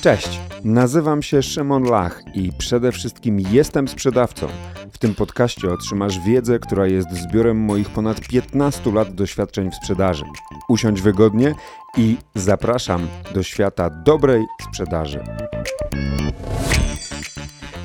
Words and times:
Cześć, 0.00 0.40
nazywam 0.64 1.22
się 1.22 1.42
Szymon 1.42 1.82
Lach 1.82 2.22
i 2.34 2.52
przede 2.58 2.92
wszystkim 2.92 3.40
jestem 3.40 3.88
sprzedawcą. 3.88 4.46
W 4.92 4.98
tym 4.98 5.14
podcaście 5.14 5.72
otrzymasz 5.72 6.20
wiedzę, 6.20 6.58
która 6.58 6.86
jest 6.86 7.12
zbiorem 7.12 7.56
moich 7.56 7.90
ponad 7.90 8.20
15 8.20 8.92
lat 8.92 9.14
doświadczeń 9.14 9.70
w 9.70 9.74
sprzedaży. 9.74 10.24
Usiądź 10.68 11.02
wygodnie 11.02 11.54
i 11.96 12.16
zapraszam 12.34 13.08
do 13.34 13.42
świata 13.42 13.90
dobrej 13.90 14.44
sprzedaży. 14.68 15.24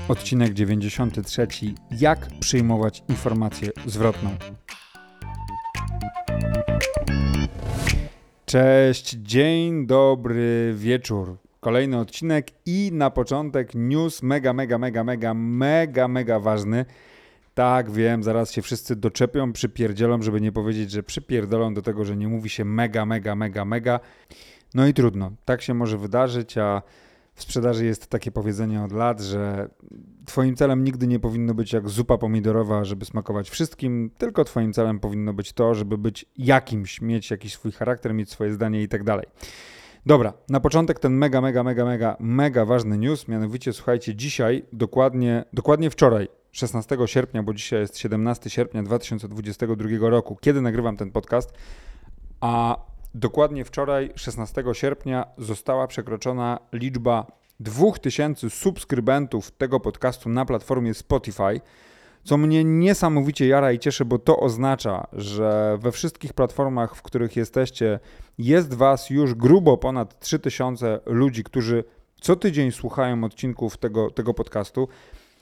Odcinek 0.08 0.54
93. 0.54 1.48
Jak 1.92 2.28
przyjmować 2.40 3.04
informację 3.10 3.70
zwrotną? 3.86 4.30
Cześć, 8.46 9.10
dzień 9.10 9.88
dobry, 9.88 10.74
wieczór. 10.78 11.43
Kolejny 11.64 12.00
odcinek 12.00 12.48
i 12.66 12.90
na 12.94 13.10
początek 13.10 13.72
news 13.76 14.24
mega, 14.24 14.54
mega, 14.54 14.78
mega, 14.78 15.04
mega, 15.04 15.34
mega, 15.34 16.08
mega 16.08 16.40
ważny. 16.40 16.86
Tak, 17.54 17.92
wiem, 17.92 18.24
zaraz 18.24 18.52
się 18.52 18.62
wszyscy 18.62 18.96
doczepią, 18.96 19.54
przypierdzielą, 19.54 20.22
żeby 20.22 20.42
nie 20.42 20.52
powiedzieć, 20.52 20.92
że 20.92 21.04
przypierdolą 21.04 21.74
do 21.74 21.82
tego, 21.82 22.06
że 22.06 22.18
nie 22.18 22.28
mówi 22.28 22.50
się 22.50 22.66
mega, 22.66 23.06
mega, 23.06 23.36
mega, 23.36 23.66
mega. 23.66 24.00
No 24.74 24.88
i 24.88 24.94
trudno, 24.94 25.32
tak 25.46 25.62
się 25.62 25.74
może 25.74 25.98
wydarzyć, 25.98 26.58
a 26.58 26.82
w 27.34 27.44
sprzedaży 27.44 27.86
jest 27.86 28.08
takie 28.08 28.32
powiedzenie 28.32 28.84
od 28.84 28.92
lat, 28.92 29.22
że 29.22 29.70
Twoim 30.26 30.56
celem 30.56 30.84
nigdy 30.84 31.08
nie 31.08 31.20
powinno 31.20 31.54
być 31.54 31.74
jak 31.74 31.90
zupa 31.90 32.18
pomidorowa, 32.18 32.86
żeby 32.86 33.06
smakować 33.06 33.50
wszystkim, 33.50 34.12
tylko 34.18 34.44
Twoim 34.44 34.74
celem 34.74 35.00
powinno 35.00 35.34
być 35.34 35.54
to, 35.54 35.76
żeby 35.76 35.98
być 35.98 36.26
jakimś, 36.38 37.02
mieć 37.02 37.32
jakiś 37.32 37.54
swój 37.54 37.72
charakter, 37.72 38.14
mieć 38.14 38.30
swoje 38.30 38.54
zdanie 38.54 38.84
i 38.84 38.88
tak 38.88 39.04
dalej. 39.04 39.26
Dobra, 40.06 40.34
na 40.50 40.60
początek 40.60 41.00
ten 41.00 41.14
mega, 41.14 41.42
mega, 41.42 41.64
mega, 41.64 41.86
mega, 41.86 42.18
mega 42.20 42.66
ważny 42.66 42.98
news, 42.98 43.28
mianowicie 43.28 43.74
słuchajcie, 43.74 44.16
dzisiaj, 44.16 44.66
dokładnie, 44.74 45.46
dokładnie 45.54 45.90
wczoraj, 45.90 46.28
16 46.52 46.98
sierpnia, 47.06 47.44
bo 47.44 47.54
dzisiaj 47.54 47.80
jest 47.80 47.98
17 47.98 48.50
sierpnia 48.50 48.84
2022 48.84 50.10
roku, 50.10 50.38
kiedy 50.42 50.62
nagrywam 50.62 50.98
ten 50.98 51.12
podcast, 51.12 51.54
a 52.42 52.78
dokładnie 53.16 53.66
wczoraj, 53.66 54.12
16 54.16 54.64
sierpnia, 54.74 55.26
została 55.38 55.88
przekroczona 55.88 56.60
liczba 56.74 57.26
2000 57.60 58.50
subskrybentów 58.50 59.52
tego 59.52 59.80
podcastu 59.80 60.30
na 60.30 60.46
platformie 60.46 60.94
Spotify, 60.94 61.62
co 62.24 62.38
mnie 62.38 62.64
niesamowicie 62.64 63.48
jara 63.48 63.72
i 63.72 63.80
cieszy, 63.80 64.06
bo 64.06 64.20
to 64.20 64.40
oznacza, 64.40 65.08
że 65.14 65.78
we 65.82 65.92
wszystkich 65.92 66.34
platformach, 66.34 66.96
w 66.96 67.02
których 67.02 67.36
jesteście, 67.36 68.00
jest 68.38 68.74
Was 68.74 69.10
już 69.10 69.34
grubo 69.34 69.78
ponad 69.78 70.20
3000 70.20 71.00
ludzi, 71.06 71.44
którzy 71.44 71.84
co 72.22 72.36
tydzień 72.36 72.72
słuchają 72.72 73.24
odcinków 73.24 73.78
tego, 73.78 74.12
tego 74.12 74.34
podcastu. 74.34 74.88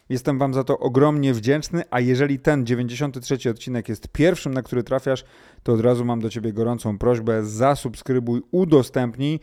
Jestem 0.10 0.40
Wam 0.40 0.54
za 0.54 0.64
to 0.64 0.80
ogromnie 0.80 1.34
wdzięczny, 1.34 1.84
a 1.92 2.00
jeżeli 2.00 2.40
ten 2.40 2.66
93 2.66 3.50
odcinek 3.50 3.90
jest 3.90 4.08
pierwszym, 4.08 4.54
na 4.54 4.62
który 4.62 4.84
trafiasz, 4.84 5.24
to 5.64 5.74
od 5.74 5.82
razu 5.82 6.06
mam 6.06 6.20
do 6.22 6.30
Ciebie 6.30 6.54
gorącą 6.54 6.98
prośbę: 6.98 7.46
zasubskrybuj, 7.46 8.42
udostępnij. 8.52 9.40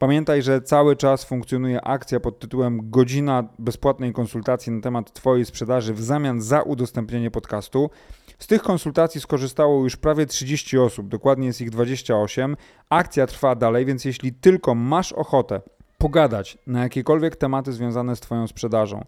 Pamiętaj, 0.00 0.42
że 0.42 0.62
cały 0.62 0.96
czas 0.96 1.24
funkcjonuje 1.24 1.80
akcja 1.80 2.20
pod 2.20 2.38
tytułem 2.38 2.90
Godzina 2.90 3.48
bezpłatnej 3.58 4.12
konsultacji 4.12 4.72
na 4.72 4.80
temat 4.80 5.12
Twojej 5.12 5.44
sprzedaży 5.44 5.94
w 5.94 6.02
zamian 6.02 6.40
za 6.40 6.62
udostępnienie 6.62 7.30
podcastu. 7.30 7.90
Z 8.38 8.46
tych 8.46 8.62
konsultacji 8.62 9.20
skorzystało 9.20 9.84
już 9.84 9.96
prawie 9.96 10.26
30 10.26 10.78
osób, 10.78 11.08
dokładnie 11.08 11.46
jest 11.46 11.60
ich 11.60 11.70
28. 11.70 12.56
Akcja 12.88 13.26
trwa 13.26 13.54
dalej, 13.54 13.84
więc 13.84 14.04
jeśli 14.04 14.32
tylko 14.32 14.74
masz 14.74 15.12
ochotę 15.12 15.60
pogadać 15.98 16.58
na 16.66 16.82
jakiekolwiek 16.82 17.36
tematy 17.36 17.72
związane 17.72 18.16
z 18.16 18.20
Twoją 18.20 18.46
sprzedażą, 18.46 19.04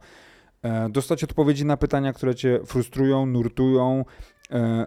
e, 0.63 0.89
dostać 0.89 1.25
odpowiedzi 1.25 1.65
na 1.65 1.77
pytania, 1.77 2.13
które 2.13 2.35
Cię 2.35 2.61
frustrują, 2.67 3.27
nurtują, 3.27 4.05
e, 4.51 4.87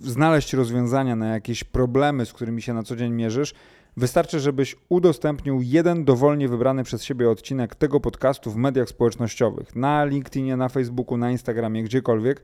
znaleźć 0.00 0.52
rozwiązania 0.52 1.16
na 1.16 1.28
jakieś 1.28 1.64
problemy, 1.64 2.26
z 2.26 2.32
którymi 2.32 2.62
się 2.62 2.74
na 2.74 2.82
co 2.82 2.96
dzień 2.96 3.12
mierzysz, 3.12 3.54
Wystarczy, 3.98 4.40
żebyś 4.40 4.76
udostępnił 4.88 5.60
jeden 5.62 6.04
dowolnie 6.04 6.48
wybrany 6.48 6.84
przez 6.84 7.04
siebie 7.04 7.30
odcinek 7.30 7.74
tego 7.74 8.00
podcastu 8.00 8.50
w 8.50 8.56
mediach 8.56 8.88
społecznościowych, 8.88 9.76
na 9.76 10.04
LinkedInie, 10.04 10.56
na 10.56 10.68
Facebooku, 10.68 11.16
na 11.16 11.30
Instagramie, 11.30 11.82
gdziekolwiek. 11.82 12.42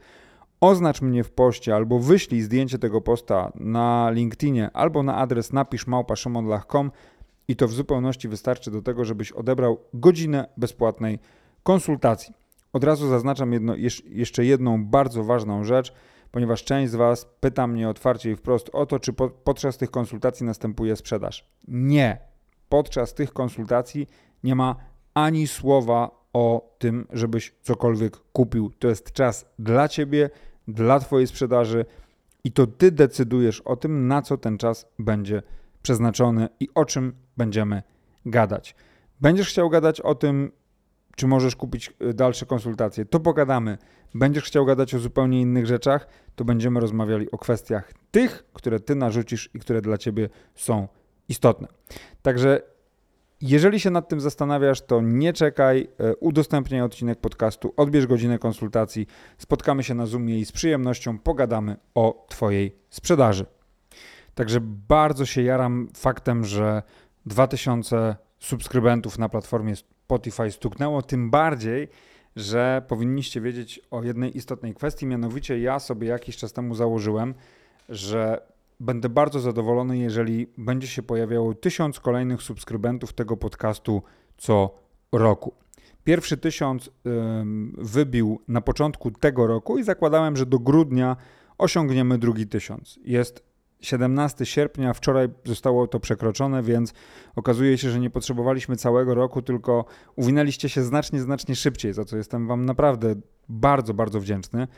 Oznacz 0.60 1.02
mnie 1.02 1.24
w 1.24 1.30
poście 1.30 1.74
albo 1.74 1.98
wyślij 1.98 2.40
zdjęcie 2.40 2.78
tego 2.78 3.00
posta 3.00 3.52
na 3.54 4.10
LinkedInie 4.10 4.70
albo 4.72 5.02
na 5.02 5.16
adres 5.16 5.52
napisz 5.52 5.86
małpaszymonlach.com 5.86 6.90
i 7.48 7.56
to 7.56 7.68
w 7.68 7.72
zupełności 7.72 8.28
wystarczy 8.28 8.70
do 8.70 8.82
tego, 8.82 9.04
żebyś 9.04 9.32
odebrał 9.32 9.80
godzinę 9.94 10.48
bezpłatnej 10.56 11.18
konsultacji. 11.62 12.34
Od 12.72 12.84
razu 12.84 13.08
zaznaczam 13.08 13.52
jedno, 13.52 13.74
jeszcze 14.08 14.44
jedną 14.44 14.84
bardzo 14.84 15.24
ważną 15.24 15.64
rzecz– 15.64 15.92
ponieważ 16.34 16.64
część 16.64 16.92
z 16.92 16.94
Was 16.94 17.26
pyta 17.40 17.66
mnie 17.66 17.88
otwarcie 17.88 18.30
i 18.30 18.36
wprost 18.36 18.70
o 18.72 18.86
to, 18.86 18.98
czy 18.98 19.12
po, 19.12 19.30
podczas 19.30 19.76
tych 19.76 19.90
konsultacji 19.90 20.46
następuje 20.46 20.96
sprzedaż. 20.96 21.48
Nie. 21.68 22.18
Podczas 22.68 23.14
tych 23.14 23.32
konsultacji 23.32 24.06
nie 24.44 24.54
ma 24.54 24.76
ani 25.14 25.46
słowa 25.46 26.10
o 26.32 26.76
tym, 26.78 27.06
żebyś 27.12 27.54
cokolwiek 27.62 28.16
kupił. 28.32 28.70
To 28.78 28.88
jest 28.88 29.12
czas 29.12 29.46
dla 29.58 29.88
Ciebie, 29.88 30.30
dla 30.68 31.00
Twojej 31.00 31.26
sprzedaży 31.26 31.84
i 32.44 32.52
to 32.52 32.66
Ty 32.66 32.90
decydujesz 32.90 33.60
o 33.60 33.76
tym, 33.76 34.08
na 34.08 34.22
co 34.22 34.36
ten 34.36 34.58
czas 34.58 34.86
będzie 34.98 35.42
przeznaczony 35.82 36.48
i 36.60 36.68
o 36.74 36.84
czym 36.84 37.12
będziemy 37.36 37.82
gadać. 38.26 38.74
Będziesz 39.20 39.48
chciał 39.48 39.70
gadać 39.70 40.00
o 40.00 40.14
tym, 40.14 40.52
czy 41.16 41.26
możesz 41.26 41.56
kupić 41.56 41.92
y, 42.02 42.14
dalsze 42.14 42.46
konsultacje, 42.46 43.04
to 43.04 43.20
pogadamy. 43.20 43.78
Będziesz 44.14 44.44
chciał 44.44 44.66
gadać 44.66 44.94
o 44.94 44.98
zupełnie 44.98 45.40
innych 45.40 45.66
rzeczach, 45.66 46.06
to 46.34 46.44
będziemy 46.44 46.80
rozmawiali 46.80 47.30
o 47.30 47.38
kwestiach 47.38 47.92
tych, 48.10 48.44
które 48.52 48.80
ty 48.80 48.94
narzucisz 48.94 49.50
i 49.54 49.58
które 49.58 49.80
dla 49.80 49.98
ciebie 49.98 50.28
są 50.54 50.88
istotne. 51.28 51.68
Także 52.22 52.62
jeżeli 53.40 53.80
się 53.80 53.90
nad 53.90 54.08
tym 54.08 54.20
zastanawiasz, 54.20 54.80
to 54.80 55.00
nie 55.00 55.32
czekaj, 55.32 55.88
y, 56.00 56.16
udostępniaj 56.16 56.80
odcinek 56.80 57.20
podcastu, 57.20 57.74
odbierz 57.76 58.06
godzinę 58.06 58.38
konsultacji, 58.38 59.06
spotkamy 59.38 59.82
się 59.82 59.94
na 59.94 60.06
Zoomie 60.06 60.38
i 60.38 60.44
z 60.44 60.52
przyjemnością 60.52 61.18
pogadamy 61.18 61.76
o 61.94 62.26
Twojej 62.28 62.76
sprzedaży. 62.90 63.46
Także 64.34 64.60
bardzo 64.88 65.26
się 65.26 65.42
jaram 65.42 65.88
faktem, 65.96 66.44
że 66.44 66.82
2000 67.26 68.16
subskrybentów 68.44 69.18
na 69.18 69.28
platformie 69.28 69.76
Spotify 69.76 70.50
stuknęło, 70.50 71.02
tym 71.02 71.30
bardziej, 71.30 71.88
że 72.36 72.82
powinniście 72.88 73.40
wiedzieć 73.40 73.80
o 73.90 74.02
jednej 74.02 74.36
istotnej 74.36 74.74
kwestii, 74.74 75.06
mianowicie 75.06 75.60
ja 75.60 75.78
sobie 75.78 76.08
jakiś 76.08 76.36
czas 76.36 76.52
temu 76.52 76.74
założyłem, 76.74 77.34
że 77.88 78.46
będę 78.80 79.08
bardzo 79.08 79.40
zadowolony, 79.40 79.98
jeżeli 79.98 80.46
będzie 80.58 80.86
się 80.86 81.02
pojawiało 81.02 81.54
tysiąc 81.54 82.00
kolejnych 82.00 82.42
subskrybentów 82.42 83.12
tego 83.12 83.36
podcastu 83.36 84.02
co 84.36 84.74
roku. 85.12 85.54
Pierwszy 86.04 86.36
tysiąc 86.36 86.90
wybił 87.78 88.40
na 88.48 88.60
początku 88.60 89.10
tego 89.10 89.46
roku 89.46 89.78
i 89.78 89.84
zakładałem, 89.84 90.36
że 90.36 90.46
do 90.46 90.58
grudnia 90.58 91.16
osiągniemy 91.58 92.18
drugi 92.18 92.46
tysiąc. 92.46 92.98
Jest 93.04 93.53
17 93.84 94.46
sierpnia, 94.46 94.92
wczoraj 94.92 95.28
zostało 95.44 95.86
to 95.86 96.00
przekroczone, 96.00 96.62
więc 96.62 96.92
okazuje 97.36 97.78
się, 97.78 97.90
że 97.90 98.00
nie 98.00 98.10
potrzebowaliśmy 98.10 98.76
całego 98.76 99.14
roku, 99.14 99.42
tylko 99.42 99.84
uwinęliście 100.16 100.68
się 100.68 100.82
znacznie, 100.82 101.20
znacznie 101.20 101.56
szybciej, 101.56 101.92
za 101.92 102.04
co 102.04 102.16
jestem 102.16 102.46
Wam 102.46 102.64
naprawdę 102.64 103.14
bardzo, 103.48 103.94
bardzo 103.94 104.20
wdzięczny 104.20 104.68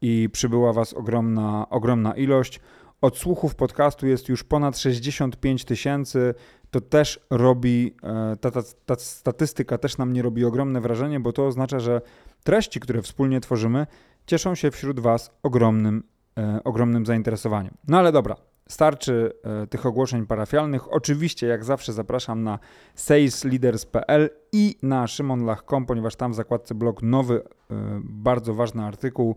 i 0.00 0.28
przybyła 0.32 0.72
Was 0.72 0.94
ogromna, 0.94 1.66
ogromna 1.70 2.14
ilość. 2.14 2.60
Odsłuchów 3.00 3.54
podcastu 3.54 4.06
jest 4.06 4.28
już 4.28 4.44
ponad 4.44 4.78
65 4.78 5.64
tysięcy. 5.64 6.34
To 6.70 6.80
też 6.80 7.26
robi, 7.30 7.94
e, 8.02 8.36
ta, 8.36 8.50
ta, 8.50 8.60
ta 8.86 8.94
statystyka 8.96 9.78
też 9.78 9.98
nam 9.98 10.12
nie 10.12 10.22
robi 10.22 10.44
ogromne 10.44 10.80
wrażenie, 10.80 11.20
bo 11.20 11.32
to 11.32 11.46
oznacza, 11.46 11.80
że 11.80 12.00
treści, 12.44 12.80
które 12.80 13.02
wspólnie 13.02 13.40
tworzymy, 13.40 13.86
cieszą 14.26 14.54
się 14.54 14.70
wśród 14.70 15.00
Was 15.00 15.30
ogromnym, 15.42 16.02
e, 16.38 16.60
ogromnym 16.64 17.06
zainteresowaniem. 17.06 17.74
No 17.88 17.98
ale 17.98 18.12
dobra, 18.12 18.36
Starczy 18.68 19.32
e, 19.44 19.66
tych 19.66 19.86
ogłoszeń 19.86 20.26
parafialnych. 20.26 20.92
Oczywiście, 20.92 21.46
jak 21.46 21.64
zawsze, 21.64 21.92
zapraszam 21.92 22.42
na 22.42 22.58
salesleaders.pl 22.94 24.30
i 24.52 24.78
na 24.82 25.06
szymonlach.com, 25.06 25.86
ponieważ 25.86 26.16
tam 26.16 26.32
w 26.32 26.34
zakładce 26.34 26.74
blog 26.74 27.02
nowy, 27.02 27.42
e, 27.70 28.00
bardzo 28.04 28.54
ważny 28.54 28.84
artykuł 28.84 29.36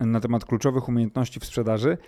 na 0.00 0.20
temat 0.20 0.44
kluczowych 0.44 0.88
umiejętności 0.88 1.40
w 1.40 1.44
sprzedaży. 1.44 1.98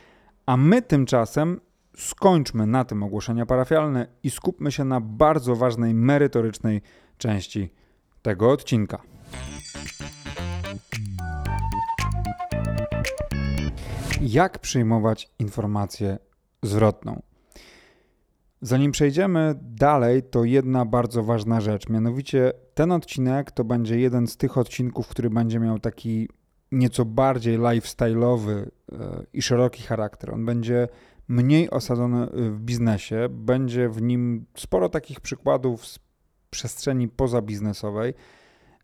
A 0.46 0.56
my 0.56 0.82
tymczasem 0.82 1.60
skończmy 1.96 2.66
na 2.66 2.84
tym 2.84 3.02
ogłoszenia 3.02 3.46
parafialne 3.46 4.06
i 4.22 4.30
skupmy 4.30 4.72
się 4.72 4.84
na 4.84 5.00
bardzo 5.00 5.56
ważnej, 5.56 5.94
merytorycznej 5.94 6.82
części 7.18 7.72
tego 8.22 8.50
odcinka. 8.50 9.02
Jak 14.20 14.58
przyjmować 14.58 15.30
informacje 15.38 16.18
zwrotną. 16.66 17.22
Zanim 18.60 18.92
przejdziemy 18.92 19.54
dalej, 19.62 20.22
to 20.22 20.44
jedna 20.44 20.84
bardzo 20.84 21.22
ważna 21.22 21.60
rzecz. 21.60 21.88
Mianowicie 21.88 22.52
ten 22.74 22.92
odcinek 22.92 23.50
to 23.50 23.64
będzie 23.64 24.00
jeden 24.00 24.26
z 24.26 24.36
tych 24.36 24.58
odcinków, 24.58 25.08
który 25.08 25.30
będzie 25.30 25.60
miał 25.60 25.78
taki 25.78 26.28
nieco 26.72 27.04
bardziej 27.04 27.58
lifestyle'owy 27.58 28.50
e, 28.52 28.68
i 29.32 29.42
szeroki 29.42 29.82
charakter. 29.82 30.34
On 30.34 30.44
będzie 30.44 30.88
mniej 31.28 31.70
osadzony 31.70 32.26
w 32.32 32.60
biznesie, 32.60 33.28
będzie 33.30 33.88
w 33.88 34.02
nim 34.02 34.46
sporo 34.56 34.88
takich 34.88 35.20
przykładów 35.20 35.86
z 35.86 35.98
przestrzeni 36.50 37.08
pozabiznesowej, 37.08 38.14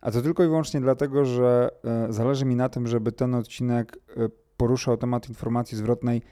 a 0.00 0.10
to 0.10 0.22
tylko 0.22 0.44
i 0.44 0.46
wyłącznie 0.46 0.80
dlatego, 0.80 1.24
że 1.24 1.70
e, 1.84 2.12
zależy 2.12 2.44
mi 2.44 2.56
na 2.56 2.68
tym, 2.68 2.86
żeby 2.86 3.12
ten 3.12 3.34
odcinek 3.34 3.96
e, 3.96 4.28
poruszał 4.56 4.96
temat 4.96 5.28
informacji 5.28 5.78
zwrotnej 5.78 6.22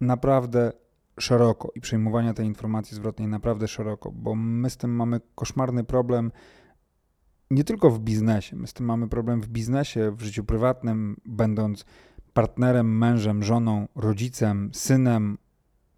naprawdę 0.00 0.72
szeroko 1.20 1.70
i 1.74 1.80
przejmowania 1.80 2.34
tej 2.34 2.46
informacji 2.46 2.96
zwrotnej 2.96 3.28
naprawdę 3.28 3.68
szeroko, 3.68 4.12
bo 4.12 4.34
my 4.34 4.70
z 4.70 4.76
tym 4.76 4.96
mamy 4.96 5.20
koszmarny 5.34 5.84
problem 5.84 6.32
nie 7.50 7.64
tylko 7.64 7.90
w 7.90 8.00
biznesie. 8.00 8.56
My 8.56 8.66
z 8.66 8.72
tym 8.72 8.86
mamy 8.86 9.08
problem 9.08 9.40
w 9.40 9.48
biznesie, 9.48 10.10
w 10.10 10.22
życiu 10.22 10.44
prywatnym, 10.44 11.16
będąc 11.24 11.84
partnerem, 12.32 12.98
mężem, 12.98 13.42
żoną, 13.42 13.88
rodzicem, 13.94 14.70
synem 14.74 15.38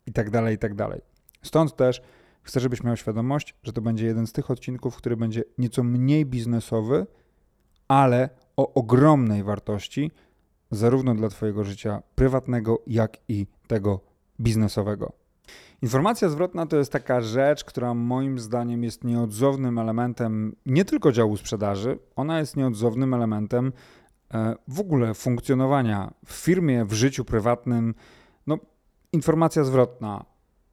itd. 0.06 0.30
Tak 0.30 0.50
itd. 0.50 0.88
Tak 0.88 1.00
Stąd 1.42 1.76
też 1.76 2.02
chcę, 2.42 2.60
żebyś 2.60 2.82
miał 2.82 2.96
świadomość, 2.96 3.54
że 3.62 3.72
to 3.72 3.82
będzie 3.82 4.06
jeden 4.06 4.26
z 4.26 4.32
tych 4.32 4.50
odcinków, 4.50 4.96
który 4.96 5.16
będzie 5.16 5.44
nieco 5.58 5.82
mniej 5.82 6.26
biznesowy, 6.26 7.06
ale 7.88 8.28
o 8.56 8.74
ogromnej 8.74 9.42
wartości, 9.42 10.10
zarówno 10.70 11.14
dla 11.14 11.28
Twojego 11.28 11.64
życia 11.64 12.02
prywatnego, 12.14 12.82
jak 12.86 13.16
i 13.28 13.46
tego 13.66 14.11
biznesowego. 14.40 15.12
Informacja 15.82 16.28
zwrotna 16.28 16.66
to 16.66 16.76
jest 16.76 16.92
taka 16.92 17.20
rzecz, 17.20 17.64
która 17.64 17.94
moim 17.94 18.38
zdaniem 18.38 18.84
jest 18.84 19.04
nieodzownym 19.04 19.78
elementem 19.78 20.56
nie 20.66 20.84
tylko 20.84 21.12
działu 21.12 21.36
sprzedaży, 21.36 21.98
ona 22.16 22.38
jest 22.38 22.56
nieodzownym 22.56 23.14
elementem 23.14 23.72
e, 24.34 24.54
w 24.68 24.80
ogóle 24.80 25.14
funkcjonowania 25.14 26.14
w 26.26 26.32
firmie, 26.32 26.84
w 26.84 26.92
życiu 26.92 27.24
prywatnym. 27.24 27.94
No, 28.46 28.58
informacja 29.12 29.64
zwrotna, 29.64 30.24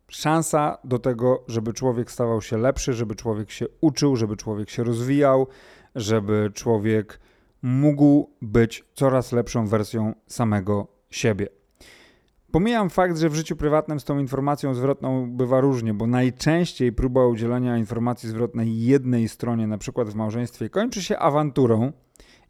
szansa 0.08 0.78
do 0.84 1.00
tego, 1.00 1.44
żeby 1.48 1.74
człowiek 1.74 2.12
stawał 2.12 2.42
się 2.42 2.58
lepszy, 2.58 2.94
żeby 2.94 3.16
człowiek 3.16 3.52
się 3.52 3.66
uczył, 3.82 4.16
żeby 4.16 4.38
człowiek 4.38 4.70
się 4.70 4.84
rozwijał, 4.84 5.48
żeby 5.96 6.52
człowiek 6.54 7.20
mógł 7.62 8.30
być 8.42 8.86
coraz 8.94 9.32
lepszą 9.32 9.68
wersją 9.68 10.14
samego 10.28 10.88
siebie. 11.10 11.59
Pomijam 12.52 12.90
fakt, 12.90 13.18
że 13.18 13.30
w 13.30 13.36
życiu 13.36 13.56
prywatnym 13.56 14.00
z 14.00 14.04
tą 14.04 14.20
informacją 14.20 14.74
zwrotną 14.74 15.32
bywa 15.32 15.62
różnie, 15.62 15.94
bo 15.94 16.08
najczęściej 16.08 16.94
próba 16.94 17.26
udzielenia 17.26 17.78
informacji 17.78 18.30
zwrotnej 18.30 18.82
jednej 18.82 19.30
stronie, 19.30 19.68
na 19.68 19.78
przykład 19.78 20.10
w 20.10 20.16
małżeństwie, 20.16 20.70
kończy 20.70 21.04
się 21.04 21.20
awanturą 21.20 21.92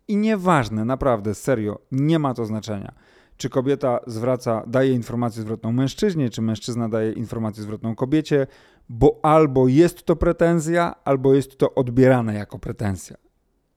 i 0.08 0.18
nieważne, 0.18 0.86
naprawdę, 0.86 1.36
serio, 1.36 1.80
nie 1.92 2.20
ma 2.20 2.34
to 2.34 2.46
znaczenia. 2.46 2.94
Czy 3.38 3.50
kobieta 3.50 4.00
zwraca, 4.08 4.64
daje 4.68 4.94
informację 4.94 5.42
zwrotną 5.42 5.72
mężczyźnie, 5.72 6.30
czy 6.30 6.42
mężczyzna 6.42 6.90
daje 6.90 7.12
informację 7.12 7.64
zwrotną 7.64 7.96
kobiecie, 7.96 8.48
bo 8.90 9.20
albo 9.24 9.68
jest 9.68 10.04
to 10.04 10.16
pretensja, 10.16 10.96
albo 11.06 11.34
jest 11.34 11.58
to 11.58 11.76
odbierane 11.76 12.34
jako 12.34 12.60
pretensja. 12.60 13.18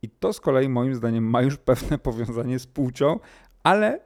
I 0.03 0.11
to 0.11 0.33
z 0.33 0.41
kolei 0.41 0.69
moim 0.69 0.95
zdaniem 0.95 1.25
ma 1.25 1.43
już 1.43 1.57
pewne 1.57 1.99
powiązanie 1.99 2.59
z 2.59 2.67
płcią, 2.67 3.19
ale 3.63 4.01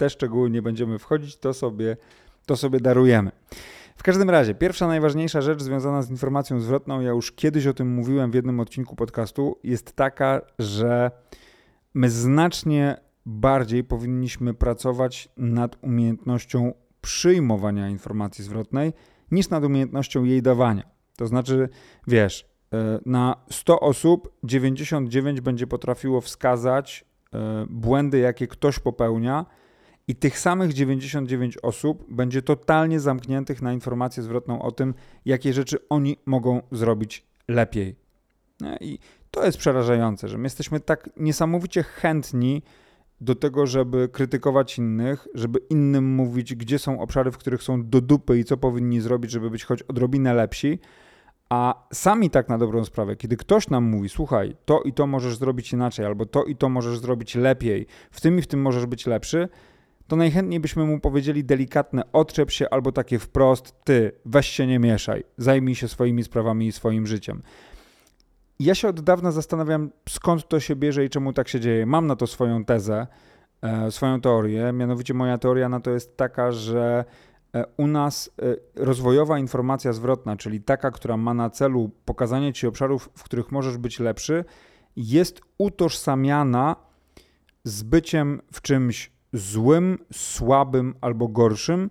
te 0.00 0.10
szczegóły 0.10 0.50
nie 0.50 0.62
będziemy 0.62 0.98
wchodzić, 0.98 1.36
to 1.36 1.54
sobie, 1.54 1.96
to 2.46 2.56
sobie 2.56 2.80
darujemy. 2.80 3.30
W 3.96 4.02
każdym 4.02 4.30
razie, 4.30 4.54
pierwsza 4.54 4.86
najważniejsza 4.86 5.40
rzecz 5.40 5.62
związana 5.62 6.02
z 6.02 6.10
informacją 6.10 6.60
zwrotną, 6.60 7.00
ja 7.00 7.10
już 7.10 7.32
kiedyś 7.32 7.66
o 7.66 7.74
tym 7.74 7.94
mówiłem 7.94 8.30
w 8.30 8.34
jednym 8.34 8.60
odcinku 8.60 8.96
podcastu, 8.96 9.58
jest 9.64 9.92
taka, 9.92 10.40
że 10.58 11.10
my 11.94 12.10
znacznie 12.10 12.96
bardziej 13.26 13.84
powinniśmy 13.84 14.54
pracować 14.54 15.28
nad 15.36 15.76
umiejętnością 15.82 16.72
przyjmowania 17.00 17.88
informacji 17.88 18.44
zwrotnej 18.44 18.92
niż 19.30 19.48
nad 19.48 19.64
umiejętnością 19.64 20.24
jej 20.24 20.42
dawania. 20.42 20.82
To 21.16 21.26
znaczy, 21.26 21.68
wiesz, 22.06 22.48
e, 22.72 23.00
na 23.06 23.36
100 23.50 23.80
osób 23.80 24.32
99 24.44 25.40
będzie 25.40 25.66
potrafiło 25.66 26.20
wskazać 26.20 27.04
e, 27.34 27.66
błędy, 27.70 28.18
jakie 28.18 28.46
ktoś 28.46 28.78
popełnia, 28.78 29.46
i 30.10 30.14
tych 30.14 30.38
samych 30.38 30.72
99 30.72 31.58
osób 31.62 32.06
będzie 32.08 32.42
totalnie 32.42 33.00
zamkniętych 33.00 33.62
na 33.62 33.72
informację 33.72 34.22
zwrotną 34.22 34.62
o 34.62 34.72
tym, 34.72 34.94
jakie 35.24 35.52
rzeczy 35.52 35.78
oni 35.88 36.16
mogą 36.26 36.62
zrobić 36.72 37.26
lepiej. 37.48 37.96
I 38.80 38.98
to 39.30 39.44
jest 39.44 39.58
przerażające, 39.58 40.28
że 40.28 40.38
my 40.38 40.44
jesteśmy 40.44 40.80
tak 40.80 41.10
niesamowicie 41.16 41.82
chętni 41.82 42.62
do 43.20 43.34
tego, 43.34 43.66
żeby 43.66 44.08
krytykować 44.08 44.78
innych, 44.78 45.28
żeby 45.34 45.58
innym 45.70 46.14
mówić, 46.14 46.54
gdzie 46.54 46.78
są 46.78 47.00
obszary, 47.00 47.30
w 47.30 47.38
których 47.38 47.62
są 47.62 47.88
do 47.88 48.00
dupy 48.00 48.38
i 48.38 48.44
co 48.44 48.56
powinni 48.56 49.00
zrobić, 49.00 49.30
żeby 49.30 49.50
być 49.50 49.64
choć 49.64 49.82
odrobinę 49.82 50.34
lepsi. 50.34 50.78
A 51.48 51.86
sami 51.92 52.30
tak 52.30 52.48
na 52.48 52.58
dobrą 52.58 52.84
sprawę, 52.84 53.16
kiedy 53.16 53.36
ktoś 53.36 53.68
nam 53.68 53.84
mówi, 53.84 54.08
słuchaj, 54.08 54.56
to 54.64 54.82
i 54.82 54.92
to 54.92 55.06
możesz 55.06 55.36
zrobić 55.36 55.72
inaczej, 55.72 56.06
albo 56.06 56.26
to 56.26 56.44
i 56.44 56.56
to 56.56 56.68
możesz 56.68 56.98
zrobić 56.98 57.34
lepiej, 57.34 57.86
w 58.10 58.20
tym 58.20 58.38
i 58.38 58.42
w 58.42 58.46
tym 58.46 58.62
możesz 58.62 58.86
być 58.86 59.06
lepszy, 59.06 59.48
to 60.10 60.16
najchętniej 60.16 60.60
byśmy 60.60 60.84
mu 60.84 61.00
powiedzieli 61.00 61.44
delikatne 61.44 62.12
otrzep 62.12 62.50
się 62.50 62.70
albo 62.70 62.92
takie 62.92 63.18
wprost, 63.18 63.84
ty 63.84 64.12
weź 64.24 64.46
się 64.46 64.66
nie 64.66 64.78
mieszaj, 64.78 65.24
zajmij 65.36 65.74
się 65.74 65.88
swoimi 65.88 66.24
sprawami 66.24 66.66
i 66.66 66.72
swoim 66.72 67.06
życiem. 67.06 67.42
Ja 68.58 68.74
się 68.74 68.88
od 68.88 69.00
dawna 69.00 69.32
zastanawiam, 69.32 69.90
skąd 70.08 70.48
to 70.48 70.60
się 70.60 70.76
bierze 70.76 71.04
i 71.04 71.10
czemu 71.10 71.32
tak 71.32 71.48
się 71.48 71.60
dzieje. 71.60 71.86
Mam 71.86 72.06
na 72.06 72.16
to 72.16 72.26
swoją 72.26 72.64
tezę, 72.64 73.06
e, 73.62 73.90
swoją 73.90 74.20
teorię. 74.20 74.72
Mianowicie 74.72 75.14
moja 75.14 75.38
teoria 75.38 75.68
na 75.68 75.80
to 75.80 75.90
jest 75.90 76.16
taka, 76.16 76.52
że 76.52 77.04
e, 77.54 77.64
u 77.76 77.86
nas 77.86 78.30
e, 78.42 78.84
rozwojowa 78.84 79.38
informacja 79.38 79.92
zwrotna, 79.92 80.36
czyli 80.36 80.60
taka, 80.60 80.90
która 80.90 81.16
ma 81.16 81.34
na 81.34 81.50
celu 81.50 81.90
pokazanie 82.04 82.52
ci 82.52 82.66
obszarów, 82.66 83.10
w 83.16 83.22
których 83.22 83.52
możesz 83.52 83.78
być 83.78 84.00
lepszy, 84.00 84.44
jest 84.96 85.40
utożsamiana 85.58 86.76
z 87.64 87.82
byciem 87.82 88.40
w 88.52 88.62
czymś 88.62 89.19
złym, 89.32 89.98
słabym 90.12 90.94
albo 91.00 91.28
gorszym, 91.28 91.90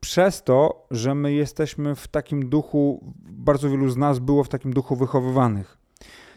przez 0.00 0.42
to, 0.42 0.86
że 0.90 1.14
my 1.14 1.32
jesteśmy 1.32 1.94
w 1.94 2.08
takim 2.08 2.48
duchu, 2.48 3.00
bardzo 3.30 3.70
wielu 3.70 3.88
z 3.88 3.96
nas 3.96 4.18
było 4.18 4.44
w 4.44 4.48
takim 4.48 4.72
duchu 4.72 4.96
wychowywanych. 4.96 5.78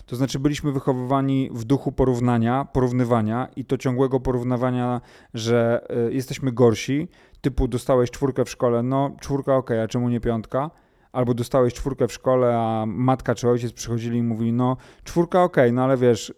To 0.06 0.16
znaczy, 0.16 0.40
byliśmy 0.40 0.72
wychowywani 0.72 1.50
w 1.54 1.64
duchu 1.64 1.92
porównania, 1.92 2.68
porównywania 2.74 3.48
i 3.56 3.66
to 3.66 3.78
ciągłego 3.78 4.20
porównywania, 4.20 5.02
że 5.34 5.88
y, 6.10 6.14
jesteśmy 6.14 6.52
gorsi. 6.52 7.08
Typu 7.42 7.68
dostałeś 7.68 8.12
czwórkę 8.12 8.46
w 8.46 8.50
szkole, 8.50 8.84
no 8.84 9.12
czwórka 9.20 9.56
ok, 9.56 9.72
a 9.72 9.88
czemu 9.88 10.10
nie 10.10 10.20
piątka? 10.20 10.72
Albo 11.12 11.34
dostałeś 11.34 11.74
czwórkę 11.74 12.08
w 12.08 12.14
szkole, 12.14 12.58
a 12.58 12.86
matka 12.88 13.36
czy 13.36 13.50
ojciec 13.50 13.74
przychodzili 13.74 14.18
i 14.18 14.24
mówili, 14.24 14.54
no 14.54 14.78
czwórka 15.04 15.44
ok, 15.44 15.58
no 15.74 15.84
ale 15.84 15.98
wiesz, 15.98 16.34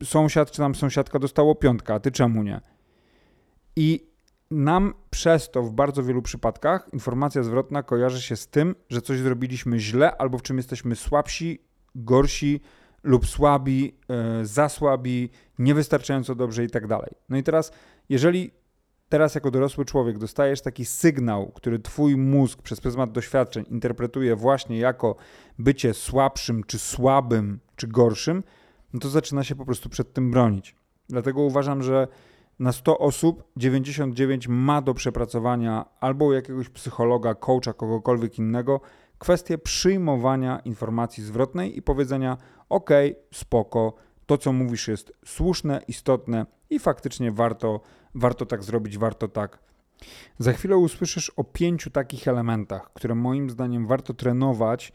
y, 0.00 0.04
sąsiad 0.04 0.50
czy 0.50 0.58
tam 0.58 0.74
sąsiadka 0.74 1.18
dostało 1.18 1.54
piątka, 1.54 1.94
a 1.94 2.00
ty 2.00 2.10
czemu 2.10 2.42
nie? 2.42 2.60
I 3.76 4.12
nam 4.50 4.94
przez 5.10 5.50
to 5.50 5.62
w 5.62 5.72
bardzo 5.72 6.02
wielu 6.02 6.22
przypadkach 6.22 6.88
informacja 6.92 7.42
zwrotna 7.42 7.82
kojarzy 7.82 8.22
się 8.22 8.36
z 8.36 8.48
tym, 8.48 8.74
że 8.88 9.02
coś 9.02 9.18
zrobiliśmy 9.18 9.78
źle 9.78 10.16
albo 10.16 10.38
w 10.38 10.42
czym 10.42 10.56
jesteśmy 10.56 10.96
słabsi, 10.96 11.58
gorsi 11.94 12.60
lub 13.02 13.26
słabi, 13.26 13.94
yy, 14.38 14.46
za 14.46 14.68
słabi, 14.68 15.30
niewystarczająco 15.58 16.34
dobrze 16.34 16.64
i 16.64 16.70
tak 16.70 16.86
dalej. 16.86 17.10
No 17.28 17.36
i 17.36 17.42
teraz, 17.42 17.72
jeżeli 18.08 18.50
teraz 19.08 19.34
jako 19.34 19.50
dorosły 19.50 19.84
człowiek 19.84 20.18
dostajesz 20.18 20.60
taki 20.60 20.84
sygnał, 20.84 21.52
który 21.52 21.78
twój 21.78 22.16
mózg 22.16 22.62
przez 22.62 22.80
pryzmat 22.80 23.12
doświadczeń 23.12 23.64
interpretuje 23.70 24.36
właśnie 24.36 24.78
jako 24.78 25.16
bycie 25.58 25.94
słabszym, 25.94 26.64
czy 26.64 26.78
słabym, 26.78 27.60
czy 27.76 27.86
gorszym, 27.88 28.42
no 28.92 29.00
to 29.00 29.08
zaczyna 29.08 29.44
się 29.44 29.54
po 29.54 29.64
prostu 29.64 29.88
przed 29.88 30.12
tym 30.12 30.30
bronić. 30.30 30.76
Dlatego 31.08 31.40
uważam, 31.42 31.82
że 31.82 32.08
na 32.62 32.72
100 32.72 32.98
osób 32.98 33.44
99 33.56 34.48
ma 34.48 34.82
do 34.82 34.94
przepracowania 34.94 35.84
albo 36.00 36.32
jakiegoś 36.32 36.68
psychologa, 36.68 37.34
coacha, 37.34 37.72
kogokolwiek 37.72 38.38
innego 38.38 38.80
kwestię 39.18 39.58
przyjmowania 39.58 40.58
informacji 40.64 41.24
zwrotnej 41.24 41.78
i 41.78 41.82
powiedzenia: 41.82 42.36
OK, 42.68 42.90
spoko, 43.34 43.94
to 44.26 44.38
co 44.38 44.52
mówisz 44.52 44.88
jest 44.88 45.12
słuszne, 45.24 45.82
istotne 45.88 46.46
i 46.70 46.78
faktycznie 46.78 47.32
warto, 47.32 47.80
warto 48.14 48.46
tak 48.46 48.62
zrobić, 48.62 48.98
warto 48.98 49.28
tak. 49.28 49.58
Za 50.38 50.52
chwilę 50.52 50.76
usłyszysz 50.76 51.30
o 51.30 51.44
pięciu 51.44 51.90
takich 51.90 52.28
elementach, 52.28 52.92
które 52.94 53.14
moim 53.14 53.50
zdaniem 53.50 53.86
warto 53.86 54.14
trenować 54.14 54.92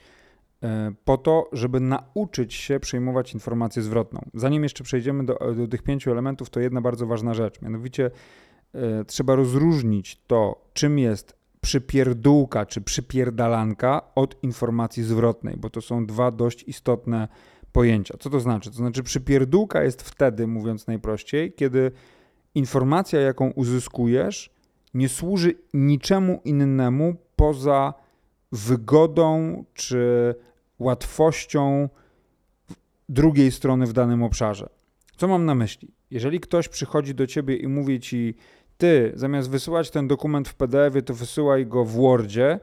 po 1.05 1.17
to, 1.17 1.49
żeby 1.51 1.79
nauczyć 1.79 2.53
się 2.53 2.79
przyjmować 2.79 3.33
informację 3.33 3.81
zwrotną. 3.81 4.21
Zanim 4.33 4.63
jeszcze 4.63 4.83
przejdziemy 4.83 5.25
do, 5.25 5.39
do 5.57 5.67
tych 5.67 5.83
pięciu 5.83 6.11
elementów, 6.11 6.49
to 6.49 6.59
jedna 6.59 6.81
bardzo 6.81 7.07
ważna 7.07 7.33
rzecz. 7.33 7.61
Mianowicie 7.61 8.11
e, 8.73 9.05
trzeba 9.05 9.35
rozróżnić 9.35 10.21
to, 10.27 10.61
czym 10.73 10.99
jest 10.99 11.37
przypierdółka 11.61 12.65
czy 12.65 12.81
przypierdalanka 12.81 14.01
od 14.15 14.43
informacji 14.43 15.03
zwrotnej, 15.03 15.57
bo 15.57 15.69
to 15.69 15.81
są 15.81 16.05
dwa 16.05 16.31
dość 16.31 16.63
istotne 16.63 17.27
pojęcia. 17.71 18.17
Co 18.19 18.29
to 18.29 18.39
znaczy? 18.39 18.69
To 18.69 18.75
znaczy, 18.75 19.03
przypierdółka 19.03 19.83
jest 19.83 20.01
wtedy, 20.01 20.47
mówiąc 20.47 20.87
najprościej, 20.87 21.53
kiedy 21.53 21.91
informacja, 22.55 23.19
jaką 23.19 23.51
uzyskujesz, 23.51 24.49
nie 24.93 25.09
służy 25.09 25.53
niczemu 25.73 26.41
innemu 26.43 27.15
poza 27.35 27.93
wygodą 28.51 29.63
czy 29.73 30.35
łatwością 30.79 31.89
drugiej 33.09 33.51
strony 33.51 33.85
w 33.85 33.93
danym 33.93 34.23
obszarze. 34.23 34.69
Co 35.17 35.27
mam 35.27 35.45
na 35.45 35.55
myśli? 35.55 35.91
Jeżeli 36.11 36.39
ktoś 36.39 36.67
przychodzi 36.67 37.15
do 37.15 37.27
ciebie 37.27 37.55
i 37.55 37.67
mówi 37.67 37.99
ci, 37.99 38.35
ty 38.77 39.11
zamiast 39.15 39.49
wysyłać 39.49 39.91
ten 39.91 40.07
dokument 40.07 40.47
w 40.47 40.55
PDF-ie, 40.55 41.01
to 41.01 41.13
wysyłaj 41.13 41.65
go 41.65 41.85
w 41.85 41.91
Wordzie, 41.91 42.59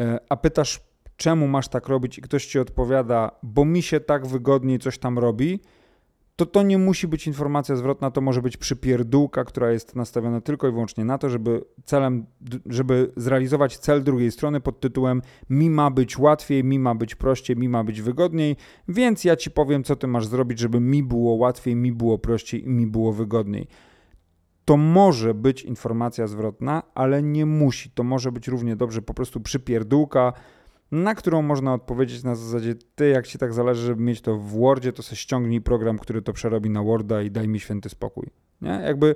e, 0.00 0.18
a 0.28 0.36
pytasz, 0.36 0.80
czemu 1.16 1.48
masz 1.48 1.68
tak 1.68 1.88
robić, 1.88 2.18
i 2.18 2.22
ktoś 2.22 2.46
ci 2.46 2.58
odpowiada, 2.58 3.30
bo 3.42 3.64
mi 3.64 3.82
się 3.82 4.00
tak 4.00 4.26
wygodniej 4.26 4.78
coś 4.78 4.98
tam 4.98 5.18
robi, 5.18 5.60
to 6.38 6.46
to 6.46 6.62
nie 6.62 6.78
musi 6.78 7.08
być 7.08 7.26
informacja 7.26 7.76
zwrotna, 7.76 8.10
to 8.10 8.20
może 8.20 8.42
być 8.42 8.56
przypierdółka, 8.56 9.44
która 9.44 9.70
jest 9.70 9.96
nastawiona 9.96 10.40
tylko 10.40 10.68
i 10.68 10.72
wyłącznie 10.72 11.04
na 11.04 11.18
to, 11.18 11.30
żeby 11.30 11.64
celem, 11.84 12.26
żeby 12.66 13.12
zrealizować 13.16 13.78
cel 13.78 14.02
drugiej 14.04 14.32
strony 14.32 14.60
pod 14.60 14.80
tytułem 14.80 15.22
mi 15.50 15.70
ma 15.70 15.90
być 15.90 16.18
łatwiej, 16.18 16.64
mi 16.64 16.78
ma 16.78 16.94
być 16.94 17.14
prościej, 17.14 17.56
mi 17.56 17.68
ma 17.68 17.84
być 17.84 18.02
wygodniej, 18.02 18.56
więc 18.88 19.24
ja 19.24 19.36
ci 19.36 19.50
powiem, 19.50 19.84
co 19.84 19.96
ty 19.96 20.06
masz 20.06 20.26
zrobić, 20.26 20.58
żeby 20.58 20.80
mi 20.80 21.02
było 21.02 21.34
łatwiej, 21.34 21.76
mi 21.76 21.92
było 21.92 22.18
prościej 22.18 22.64
i 22.64 22.68
mi 22.68 22.86
było 22.86 23.12
wygodniej. 23.12 23.66
To 24.64 24.76
może 24.76 25.34
być 25.34 25.62
informacja 25.62 26.26
zwrotna, 26.26 26.82
ale 26.94 27.22
nie 27.22 27.46
musi. 27.46 27.90
To 27.90 28.02
może 28.02 28.32
być 28.32 28.48
równie 28.48 28.76
dobrze 28.76 29.02
po 29.02 29.14
prostu 29.14 29.40
przypierdółka, 29.40 30.32
na 30.92 31.14
którą 31.14 31.42
można 31.42 31.74
odpowiedzieć 31.74 32.22
na 32.22 32.34
zasadzie 32.34 32.74
ty, 32.94 33.08
jak 33.08 33.26
ci 33.26 33.38
tak 33.38 33.54
zależy, 33.54 33.86
żeby 33.86 34.02
mieć 34.02 34.20
to 34.20 34.36
w 34.36 34.58
Wordzie, 34.58 34.92
to 34.92 35.02
sobie 35.02 35.16
ściągnij 35.16 35.60
program, 35.60 35.98
który 35.98 36.22
to 36.22 36.32
przerobi 36.32 36.70
na 36.70 36.82
Worda 36.82 37.22
i 37.22 37.30
daj 37.30 37.48
mi 37.48 37.60
święty 37.60 37.88
spokój. 37.88 38.26
Nie? 38.60 38.70
Jakby, 38.70 39.14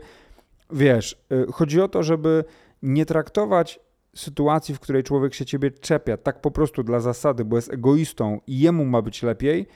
wiesz, 0.73 1.25
y, 1.33 1.52
chodzi 1.52 1.81
o 1.81 1.88
to, 1.88 2.02
żeby 2.02 2.45
nie 2.83 3.07
traktować 3.07 3.81
sytuacji, 4.17 4.75
w 4.75 4.81
której 4.81 5.02
człowiek 5.02 5.35
się 5.35 5.45
ciebie 5.45 5.71
czepia 5.71 6.17
tak 6.17 6.41
po 6.41 6.50
prostu 6.50 6.83
dla 6.83 7.00
zasady, 7.00 7.45
bo 7.45 7.57
jest 7.57 7.73
egoistą 7.73 8.41
i 8.47 8.59
jemu 8.59 8.85
ma 8.85 9.02
być 9.02 9.23
lepiej, 9.23 9.67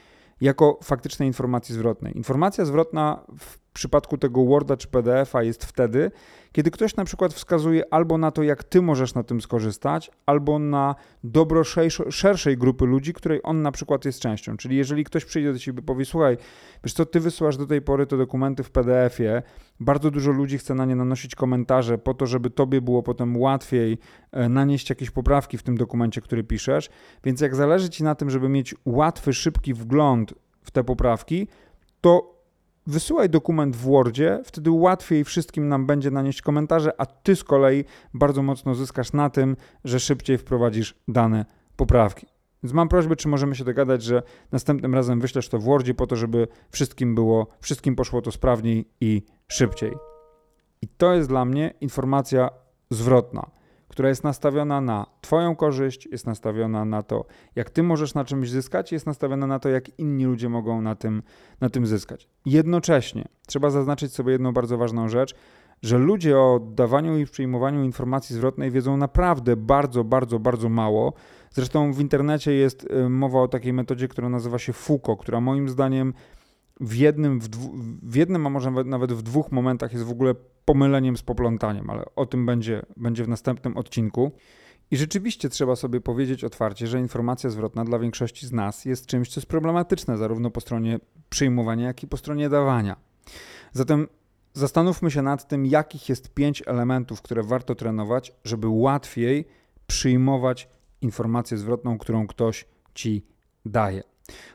jako 0.41 0.79
faktycznej 0.83 1.27
informacji 1.27 1.75
zwrotnej. 1.75 2.17
Informacja 2.17 2.65
zwrotna 2.65 3.23
w 3.39 3.59
przypadku 3.73 4.17
tego 4.17 4.45
Worda 4.45 4.77
czy 4.77 4.87
PDF-a 4.87 5.43
jest 5.43 5.65
wtedy, 5.65 6.11
kiedy 6.57 6.71
ktoś 6.71 6.95
na 6.95 7.05
przykład 7.05 7.33
wskazuje 7.33 7.93
albo 7.93 8.17
na 8.17 8.31
to, 8.31 8.43
jak 8.43 8.63
ty 8.63 8.81
możesz 8.81 9.13
na 9.13 9.23
tym 9.23 9.41
skorzystać, 9.41 10.11
albo 10.25 10.59
na 10.59 10.95
dobro 11.23 11.63
szerszej 12.09 12.57
grupy 12.57 12.85
ludzi, 12.85 13.13
której 13.13 13.39
on 13.43 13.61
na 13.61 13.71
przykład 13.71 14.05
jest 14.05 14.19
częścią. 14.19 14.57
Czyli 14.57 14.77
jeżeli 14.77 15.03
ktoś 15.03 15.25
przyjdzie 15.25 15.53
do 15.53 15.59
ciebie 15.59 15.79
i 15.79 15.83
powie, 15.83 16.05
słuchaj, 16.05 16.37
wiesz 16.83 16.93
co, 16.93 17.05
ty 17.05 17.19
wysyłasz 17.19 17.57
do 17.57 17.65
tej 17.65 17.81
pory 17.81 18.07
te 18.07 18.17
dokumenty 18.17 18.63
w 18.63 18.71
PDF-ie, 18.71 19.43
bardzo 19.79 20.11
dużo 20.11 20.31
ludzi 20.31 20.57
chce 20.57 20.75
na 20.75 20.85
nie 20.85 20.95
nanosić 20.95 21.35
komentarze 21.35 21.97
po 21.97 22.13
to, 22.13 22.25
żeby 22.25 22.49
tobie 22.49 22.81
było 22.81 23.03
potem 23.03 23.37
łatwiej 23.37 23.97
e, 24.31 24.49
nanieść 24.49 24.89
jakieś 24.89 25.11
poprawki 25.11 25.57
w 25.57 25.63
tym 25.63 25.77
dokumencie, 25.77 26.21
który 26.21 26.43
piszesz, 26.43 26.89
więc 27.23 27.41
jak 27.41 27.55
zależy 27.55 27.89
ci 27.89 28.03
na 28.03 28.15
tym, 28.15 28.29
żeby 28.29 28.49
mieć 28.49 28.75
łatwy, 28.85 29.33
szybki 29.33 29.73
wgląd 29.73 30.33
w 30.61 30.71
te 30.71 30.83
poprawki, 30.83 31.47
to 32.01 32.36
wysyłaj 32.87 33.29
dokument 33.29 33.75
w 33.75 33.81
Wordzie, 33.81 34.41
wtedy 34.45 34.71
łatwiej 34.71 35.23
wszystkim 35.23 35.67
nam 35.67 35.85
będzie 35.85 36.11
nanieść 36.11 36.41
komentarze, 36.41 37.01
a 37.01 37.05
ty 37.05 37.35
z 37.35 37.43
kolei 37.43 37.85
bardzo 38.13 38.43
mocno 38.43 38.75
zyskasz 38.75 39.13
na 39.13 39.29
tym, 39.29 39.55
że 39.83 39.99
szybciej 39.99 40.37
wprowadzisz 40.37 40.95
dane 41.07 41.45
poprawki. 41.75 42.27
Więc 42.63 42.73
mam 42.73 42.89
prośbę, 42.89 43.15
czy 43.15 43.27
możemy 43.27 43.55
się 43.55 43.63
dogadać, 43.63 44.03
że 44.03 44.23
następnym 44.51 44.95
razem 44.95 45.19
wyślesz 45.19 45.49
to 45.49 45.59
w 45.59 45.63
Wordzie 45.63 45.93
po 45.93 46.07
to, 46.07 46.15
żeby 46.15 46.47
wszystkim 46.71 47.15
było, 47.15 47.47
wszystkim 47.61 47.95
poszło 47.95 48.21
to 48.21 48.31
sprawniej 48.31 48.87
i 49.01 49.23
szybciej. 49.47 49.93
I 50.81 50.87
to 50.87 51.13
jest 51.13 51.29
dla 51.29 51.45
mnie 51.45 51.73
informacja 51.81 52.49
zwrotna 52.89 53.56
która 53.97 54.09
jest 54.09 54.23
nastawiona 54.23 54.81
na 54.81 55.05
Twoją 55.21 55.55
korzyść, 55.55 56.07
jest 56.11 56.25
nastawiona 56.25 56.85
na 56.85 57.03
to, 57.03 57.25
jak 57.55 57.69
Ty 57.69 57.83
możesz 57.83 58.13
na 58.13 58.25
czymś 58.25 58.49
zyskać, 58.49 58.91
jest 58.91 59.05
nastawiona 59.05 59.47
na 59.47 59.59
to, 59.59 59.69
jak 59.69 59.99
inni 59.99 60.25
ludzie 60.25 60.49
mogą 60.49 60.81
na 60.81 60.95
tym, 60.95 61.23
na 61.61 61.69
tym 61.69 61.85
zyskać. 61.85 62.29
Jednocześnie 62.45 63.27
trzeba 63.47 63.69
zaznaczyć 63.69 64.13
sobie 64.13 64.31
jedną 64.31 64.53
bardzo 64.53 64.77
ważną 64.77 65.09
rzecz, 65.09 65.35
że 65.81 65.97
ludzie 65.97 66.37
o 66.37 66.59
dawaniu 66.59 67.17
i 67.17 67.25
przyjmowaniu 67.25 67.83
informacji 67.83 68.35
zwrotnej 68.35 68.71
wiedzą 68.71 68.97
naprawdę 68.97 69.55
bardzo, 69.55 70.03
bardzo, 70.03 70.39
bardzo 70.39 70.69
mało. 70.69 71.13
Zresztą 71.51 71.93
w 71.93 71.99
internecie 71.99 72.53
jest 72.53 72.87
y, 72.91 73.09
mowa 73.09 73.41
o 73.41 73.47
takiej 73.47 73.73
metodzie, 73.73 74.07
która 74.07 74.29
nazywa 74.29 74.59
się 74.59 74.73
FUKO, 74.73 75.17
która 75.17 75.41
moim 75.41 75.69
zdaniem 75.69 76.13
w 76.79 76.95
jednym, 76.95 77.39
w, 77.39 77.47
dwu, 77.47 77.73
w 78.03 78.15
jednym, 78.15 78.47
a 78.47 78.49
może 78.49 78.71
nawet 78.71 79.13
w 79.13 79.21
dwóch 79.21 79.51
momentach 79.51 79.93
jest 79.93 80.05
w 80.05 80.11
ogóle 80.11 80.35
pomyleniem 80.67 81.17
z 81.17 81.21
poplątaniem, 81.21 81.89
ale 81.89 82.05
o 82.15 82.25
tym 82.25 82.45
będzie, 82.45 82.81
będzie 82.97 83.23
w 83.23 83.27
następnym 83.27 83.77
odcinku. 83.77 84.31
I 84.91 84.97
rzeczywiście 84.97 85.49
trzeba 85.49 85.75
sobie 85.75 86.01
powiedzieć 86.01 86.43
otwarcie, 86.43 86.87
że 86.87 86.99
informacja 86.99 87.49
zwrotna 87.49 87.85
dla 87.85 87.99
większości 87.99 88.47
z 88.47 88.51
nas 88.51 88.85
jest 88.85 89.05
czymś, 89.05 89.29
co 89.29 89.39
jest 89.39 89.47
problematyczne, 89.47 90.17
zarówno 90.17 90.51
po 90.51 90.61
stronie 90.61 90.99
przyjmowania, 91.29 91.87
jak 91.87 92.03
i 92.03 92.07
po 92.07 92.17
stronie 92.17 92.49
dawania. 92.49 92.95
Zatem 93.71 94.07
zastanówmy 94.53 95.11
się 95.11 95.21
nad 95.21 95.47
tym, 95.47 95.65
jakich 95.65 96.09
jest 96.09 96.33
pięć 96.33 96.63
elementów, 96.65 97.21
które 97.21 97.43
warto 97.43 97.75
trenować, 97.75 98.33
żeby 98.43 98.67
łatwiej 98.67 99.47
przyjmować 99.87 100.69
informację 101.01 101.57
zwrotną, 101.57 101.97
którą 101.97 102.27
ktoś 102.27 102.65
ci 102.93 103.25
daje. 103.65 104.03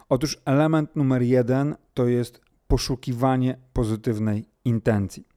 Otóż 0.09 0.43
element 0.45 0.97
numer 0.97 1.23
jeden 1.23 1.77
to 1.95 2.07
jest 2.07 2.41
poszukiwanie 2.69 3.59
pozytywnej 3.73 4.45
intencji. 4.65 5.32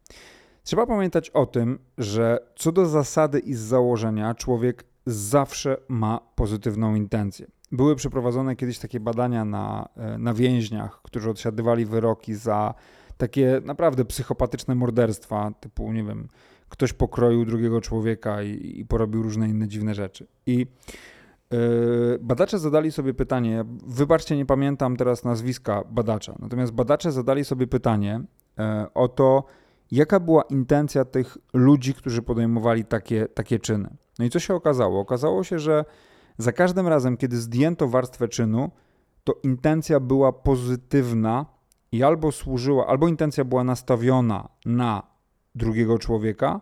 Trzeba 0.66 0.86
pamiętać 0.86 1.30
o 1.30 1.46
tym, 1.46 1.80
że 1.98 2.40
co 2.56 2.72
do 2.72 2.86
zasady 2.86 3.40
i 3.40 3.54
z 3.54 3.60
założenia 3.60 4.36
człowiek 4.36 4.84
zawsze 5.06 5.78
ma 5.88 6.20
pozytywną 6.36 6.96
intencję. 6.96 7.48
Były 7.72 7.96
przeprowadzone 7.96 8.56
kiedyś 8.56 8.80
takie 8.80 9.00
badania 9.00 9.46
na, 9.46 9.90
e, 9.96 10.18
na 10.18 10.34
więźniach, 10.34 11.02
którzy 11.02 11.30
odsiadywali 11.30 11.86
wyroki 11.86 12.36
za 12.36 12.74
takie 13.18 13.62
naprawdę 13.66 14.06
psychopatyczne 14.06 14.76
morderstwa, 14.76 15.52
typu, 15.60 15.92
nie 15.92 16.04
wiem, 16.04 16.28
ktoś 16.70 16.94
pokroił 16.94 17.46
drugiego 17.46 17.82
człowieka 17.82 18.44
i, 18.44 18.80
i 18.80 18.86
porobił 18.86 19.24
różne 19.24 19.50
inne 19.50 19.68
dziwne 19.68 19.96
rzeczy. 19.96 20.28
I 20.46 20.68
Yy, 21.52 22.20
badacze 22.22 22.60
zadali 22.60 22.92
sobie 22.92 23.14
pytanie, 23.14 23.66
wybaczcie, 23.88 24.38
nie 24.38 24.46
pamiętam 24.46 24.98
teraz 24.98 25.24
nazwiska 25.24 25.84
badacza, 25.92 26.36
natomiast 26.40 26.72
badacze 26.72 27.12
zadali 27.12 27.46
sobie 27.46 27.68
pytanie 27.68 28.22
e, 28.60 28.88
o 28.94 29.08
to, 29.08 29.44
jaka 29.96 30.20
była 30.20 30.42
intencja 30.42 31.06
tych 31.06 31.38
ludzi, 31.54 31.94
którzy 31.94 32.22
podejmowali 32.22 32.86
takie, 32.86 33.28
takie 33.28 33.60
czyny. 33.60 33.98
No 34.20 34.26
i 34.26 34.30
co 34.30 34.40
się 34.40 34.54
okazało? 34.54 35.00
Okazało 35.00 35.44
się, 35.44 35.60
że 35.60 35.86
za 36.38 36.52
każdym 36.52 36.88
razem, 36.88 37.18
kiedy 37.18 37.38
zdjęto 37.38 37.88
warstwę 37.88 38.28
czynu, 38.28 38.72
to 39.24 39.34
intencja 39.44 40.00
była 40.00 40.34
pozytywna 40.34 41.46
i 41.92 42.04
albo 42.04 42.32
służyła, 42.32 42.88
albo 42.88 43.08
intencja 43.08 43.46
była 43.46 43.64
nastawiona 43.64 44.50
na 44.66 45.04
drugiego 45.56 46.00
człowieka, 46.00 46.62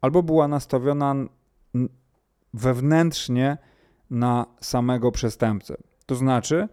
albo 0.00 0.22
była 0.22 0.48
nastawiona 0.48 1.14
wewnętrznie 2.54 3.58
na 4.10 4.46
samego 4.60 5.12
przestępcę. 5.12 5.76
To 6.06 6.14
znaczy, 6.14 6.68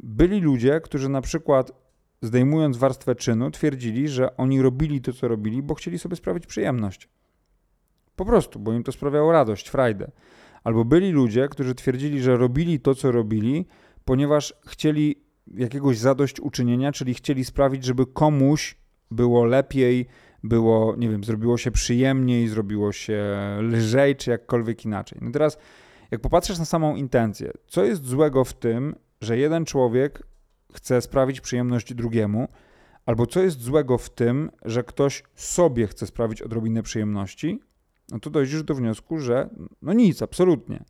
byli 0.00 0.40
ludzie, 0.40 0.80
którzy 0.80 1.08
na 1.08 1.20
przykład 1.20 1.83
zdejmując 2.24 2.76
warstwę 2.76 3.14
czynu, 3.14 3.50
twierdzili, 3.50 4.08
że 4.08 4.36
oni 4.36 4.62
robili 4.62 5.00
to, 5.00 5.12
co 5.12 5.28
robili, 5.28 5.62
bo 5.62 5.74
chcieli 5.74 5.98
sobie 5.98 6.16
sprawić 6.16 6.46
przyjemność. 6.46 7.08
Po 8.16 8.24
prostu, 8.24 8.58
bo 8.58 8.72
im 8.72 8.82
to 8.82 8.92
sprawiało 8.92 9.32
radość, 9.32 9.68
frajdę. 9.68 10.10
Albo 10.64 10.84
byli 10.84 11.10
ludzie, 11.10 11.48
którzy 11.48 11.74
twierdzili, 11.74 12.22
że 12.22 12.36
robili 12.36 12.80
to, 12.80 12.94
co 12.94 13.12
robili, 13.12 13.66
ponieważ 14.04 14.54
chcieli 14.66 15.16
jakiegoś 15.54 15.98
zadośćuczynienia, 15.98 16.92
czyli 16.92 17.14
chcieli 17.14 17.44
sprawić, 17.44 17.84
żeby 17.84 18.06
komuś 18.06 18.76
było 19.10 19.44
lepiej, 19.44 20.06
było, 20.42 20.96
nie 20.96 21.08
wiem, 21.08 21.24
zrobiło 21.24 21.58
się 21.58 21.70
przyjemniej, 21.70 22.48
zrobiło 22.48 22.92
się 22.92 23.22
lżej, 23.60 24.16
czy 24.16 24.30
jakkolwiek 24.30 24.84
inaczej. 24.84 25.18
No 25.22 25.30
teraz 25.30 25.58
jak 26.10 26.20
popatrzysz 26.20 26.58
na 26.58 26.64
samą 26.64 26.96
intencję, 26.96 27.52
co 27.66 27.84
jest 27.84 28.04
złego 28.04 28.44
w 28.44 28.52
tym, 28.52 28.94
że 29.20 29.38
jeden 29.38 29.64
człowiek 29.64 30.22
chce 30.74 31.00
sprawić 31.00 31.40
przyjemność 31.40 31.94
drugiemu, 31.94 32.48
albo 33.06 33.26
co 33.26 33.40
jest 33.42 33.62
złego 33.62 33.98
w 33.98 34.10
tym, 34.10 34.50
że 34.64 34.82
ktoś 34.82 35.22
sobie 35.34 35.86
chce 35.86 36.06
sprawić 36.06 36.42
odrobinę 36.42 36.82
przyjemności, 36.82 37.60
no 38.10 38.18
to 38.18 38.30
dojdziesz 38.30 38.62
do 38.62 38.74
wniosku, 38.74 39.18
że 39.18 39.48
no 39.82 39.92
nic, 39.92 40.22
absolutnie. 40.22 40.84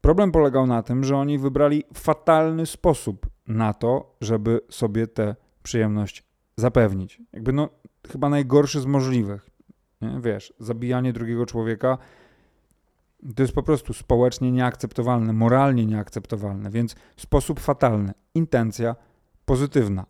Problem 0.00 0.32
polegał 0.32 0.66
na 0.66 0.82
tym, 0.82 1.04
że 1.04 1.16
oni 1.16 1.38
wybrali 1.38 1.84
fatalny 1.94 2.66
sposób 2.66 3.26
na 3.46 3.74
to, 3.74 4.16
żeby 4.20 4.60
sobie 4.70 5.06
tę 5.06 5.36
przyjemność 5.62 6.24
zapewnić. 6.56 7.22
Jakby 7.32 7.52
no, 7.52 7.68
chyba 8.08 8.28
najgorszy 8.28 8.80
z 8.80 8.86
możliwych. 8.86 9.50
Nie? 10.00 10.20
Wiesz, 10.20 10.54
zabijanie 10.58 11.12
drugiego 11.12 11.46
człowieka 11.46 11.98
To 13.36 13.42
jest 13.42 13.54
po 13.54 13.62
prostu 13.62 13.92
społecznie 13.92 14.52
nieakceptowalne, 14.52 15.32
moralnie 15.32 15.86
nieakceptowalne, 15.86 16.70
więc 16.70 16.94
sposób 17.16 17.60
fatalny. 17.60 18.12
Intencja 18.34 18.96
pozytywna. 19.44 20.06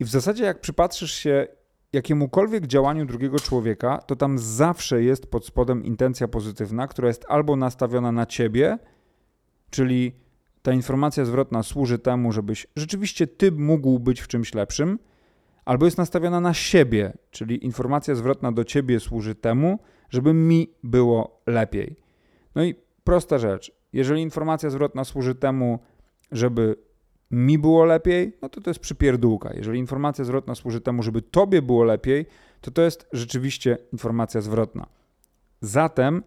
I 0.00 0.04
w 0.04 0.08
zasadzie, 0.08 0.44
jak 0.44 0.60
przypatrzysz 0.60 1.14
się 1.14 1.46
jakiemukolwiek 1.92 2.66
działaniu 2.66 3.06
drugiego 3.06 3.38
człowieka, 3.38 3.98
to 3.98 4.16
tam 4.16 4.38
zawsze 4.38 5.02
jest 5.02 5.26
pod 5.26 5.46
spodem 5.46 5.84
intencja 5.84 6.28
pozytywna, 6.28 6.86
która 6.86 7.08
jest 7.08 7.24
albo 7.28 7.56
nastawiona 7.56 8.12
na 8.12 8.26
ciebie, 8.26 8.78
czyli 9.70 10.12
ta 10.62 10.72
informacja 10.72 11.24
zwrotna 11.24 11.62
służy 11.62 11.98
temu, 11.98 12.32
żebyś 12.32 12.66
rzeczywiście 12.76 13.26
ty 13.26 13.52
mógł 13.52 13.98
być 13.98 14.20
w 14.20 14.28
czymś 14.28 14.54
lepszym, 14.54 14.98
albo 15.64 15.84
jest 15.84 15.98
nastawiona 15.98 16.40
na 16.40 16.54
siebie, 16.54 17.12
czyli 17.30 17.64
informacja 17.64 18.14
zwrotna 18.14 18.52
do 18.52 18.64
ciebie 18.64 19.00
służy 19.00 19.34
temu, 19.34 19.78
żeby 20.10 20.34
mi 20.34 20.70
było 20.82 21.40
lepiej. 21.46 22.07
No 22.58 22.64
i 22.64 22.74
prosta 23.04 23.38
rzecz. 23.38 23.72
Jeżeli 23.92 24.22
informacja 24.22 24.70
zwrotna 24.70 25.04
służy 25.04 25.34
temu, 25.34 25.78
żeby 26.32 26.76
mi 27.30 27.58
było 27.58 27.84
lepiej, 27.84 28.36
no 28.42 28.48
to 28.48 28.60
to 28.60 28.70
jest 28.70 28.80
przypierdółka. 28.80 29.52
Jeżeli 29.54 29.78
informacja 29.78 30.24
zwrotna 30.24 30.54
służy 30.54 30.80
temu, 30.80 31.02
żeby 31.02 31.22
tobie 31.22 31.62
było 31.62 31.84
lepiej, 31.84 32.26
to 32.60 32.70
to 32.70 32.82
jest 32.82 33.08
rzeczywiście 33.12 33.78
informacja 33.92 34.40
zwrotna. 34.40 34.86
Zatem, 35.60 36.22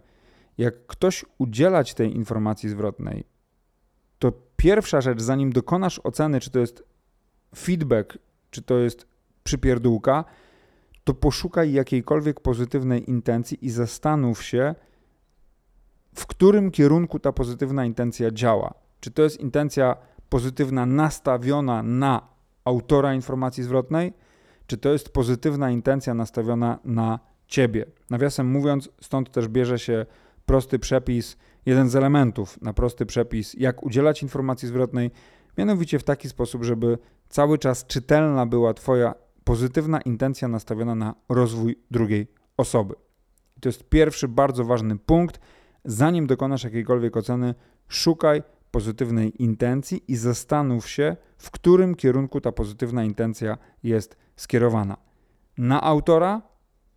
jak 0.58 0.86
ktoś 0.88 1.26
udziela 1.38 1.84
ci 1.84 1.96
tej 1.96 2.16
informacji 2.16 2.70
zwrotnej, 2.70 3.24
to 4.20 4.34
pierwsza 4.58 5.02
rzecz, 5.02 5.22
zanim 5.22 5.52
dokonasz 5.54 6.00
oceny, 6.04 6.40
czy 6.40 6.52
to 6.52 6.60
jest 6.60 6.84
feedback, 7.56 8.18
czy 8.52 8.62
to 8.62 8.80
jest 8.80 9.08
przypierdółka, 9.44 10.26
to 11.04 11.14
poszukaj 11.14 11.74
jakiejkolwiek 11.74 12.40
pozytywnej 12.40 13.10
intencji 13.10 13.66
i 13.66 13.70
zastanów 13.70 14.44
się, 14.44 14.76
w 16.16 16.28
którym 16.28 16.72
kierunku 16.72 17.20
ta 17.20 17.32
pozytywna 17.32 17.86
intencja 17.86 18.32
działa. 18.32 18.74
Czy 19.00 19.12
to 19.12 19.22
jest 19.22 19.40
intencja 19.40 19.96
pozytywna 20.30 20.86
nastawiona 20.86 21.84
na 21.84 22.28
autora 22.66 23.14
informacji 23.14 23.64
zwrotnej, 23.64 24.14
czy 24.68 24.78
to 24.78 24.94
jest 24.94 25.10
pozytywna 25.10 25.72
intencja 25.72 26.14
nastawiona 26.14 26.80
na 26.84 27.20
ciebie. 27.48 27.86
Nawiasem 28.10 28.52
mówiąc, 28.52 28.90
stąd 29.02 29.32
też 29.32 29.48
bierze 29.48 29.80
się 29.80 30.06
prosty 30.46 30.80
przepis, 30.80 31.38
jeden 31.66 31.90
z 31.90 31.96
elementów 31.96 32.62
na 32.62 32.74
prosty 32.74 33.06
przepis, 33.06 33.54
jak 33.54 33.84
udzielać 33.84 34.24
informacji 34.24 34.68
zwrotnej, 34.68 35.12
mianowicie 35.58 36.00
w 36.00 36.04
taki 36.04 36.30
sposób, 36.30 36.64
żeby 36.64 36.98
cały 37.30 37.58
czas 37.58 37.86
czytelna 37.86 38.46
była 38.46 38.74
Twoja 38.74 39.16
pozytywna 39.44 40.02
intencja 40.02 40.48
nastawiona 40.48 40.96
na 40.96 41.16
rozwój 41.30 41.80
drugiej 41.92 42.28
osoby. 42.58 42.96
I 43.58 43.60
to 43.62 43.70
jest 43.70 43.90
pierwszy 43.90 44.28
bardzo 44.28 44.66
ważny 44.66 44.98
punkt. 44.98 45.40
Zanim 45.86 46.28
dokonasz 46.28 46.64
jakiejkolwiek 46.64 47.18
oceny, 47.18 47.56
szukaj 47.88 48.44
pozytywnej 48.72 49.44
intencji 49.44 50.04
i 50.08 50.16
zastanów 50.16 50.90
się, 50.90 51.16
w 51.38 51.52
którym 51.52 51.96
kierunku 51.96 52.42
ta 52.42 52.52
pozytywna 52.52 53.04
intencja 53.04 53.58
jest 53.84 54.18
skierowana. 54.36 54.98
Na 55.58 55.84
autora 55.84 56.42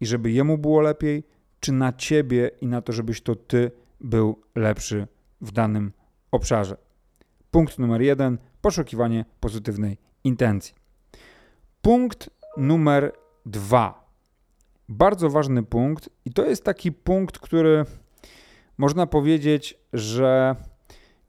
i 0.00 0.06
żeby 0.06 0.30
jemu 0.30 0.58
było 0.58 0.80
lepiej, 0.80 1.26
czy 1.60 1.72
na 1.72 1.92
ciebie 1.92 2.50
i 2.60 2.66
na 2.66 2.82
to, 2.82 2.92
żebyś 2.92 3.20
to 3.20 3.36
ty 3.36 3.70
był 4.00 4.40
lepszy 4.54 5.06
w 5.40 5.52
danym 5.52 5.92
obszarze. 6.30 6.76
Punkt 7.50 7.78
numer 7.78 8.02
jeden: 8.02 8.38
poszukiwanie 8.60 9.24
pozytywnej 9.40 9.98
intencji. 10.24 10.74
Punkt 11.82 12.30
numer 12.56 13.12
dwa. 13.46 14.04
Bardzo 14.88 15.30
ważny 15.30 15.62
punkt, 15.62 16.10
i 16.24 16.32
to 16.32 16.46
jest 16.46 16.64
taki 16.64 16.92
punkt, 16.92 17.38
który 17.38 17.84
można 18.78 19.06
powiedzieć, 19.06 19.78
że 19.92 20.56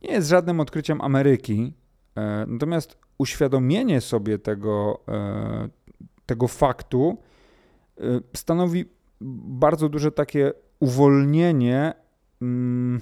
nie 0.02 0.12
jest 0.12 0.30
żadnym 0.30 0.60
odkryciem 0.60 1.02
Ameryki, 1.02 1.74
e, 2.16 2.46
natomiast 2.48 2.98
uświadomienie 3.18 4.02
sobie 4.02 4.40
tego, 4.40 5.04
e, 5.08 5.70
tego 6.26 6.48
faktu 6.48 7.18
e, 7.98 8.02
stanowi 8.36 8.86
bardzo 9.48 9.90
duże 9.90 10.12
takie 10.12 10.54
uwolnienie, 10.80 11.94
mm, 12.42 13.00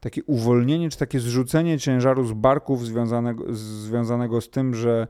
takie 0.00 0.24
uwolnienie, 0.24 0.90
czy 0.90 0.98
takie 0.98 1.20
zrzucenie 1.20 1.78
ciężaru 1.78 2.24
z 2.24 2.32
barków 2.32 2.86
związanego, 2.86 3.44
związanego 3.54 4.40
z 4.40 4.50
tym, 4.50 4.74
że 4.74 5.06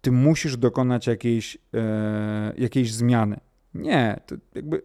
ty 0.00 0.12
musisz 0.12 0.56
dokonać 0.56 1.06
jakiejś, 1.06 1.58
jakiejś 2.56 2.92
zmiany. 2.92 3.40
Nie, 3.74 4.20
to 4.26 4.34
jakby 4.54 4.82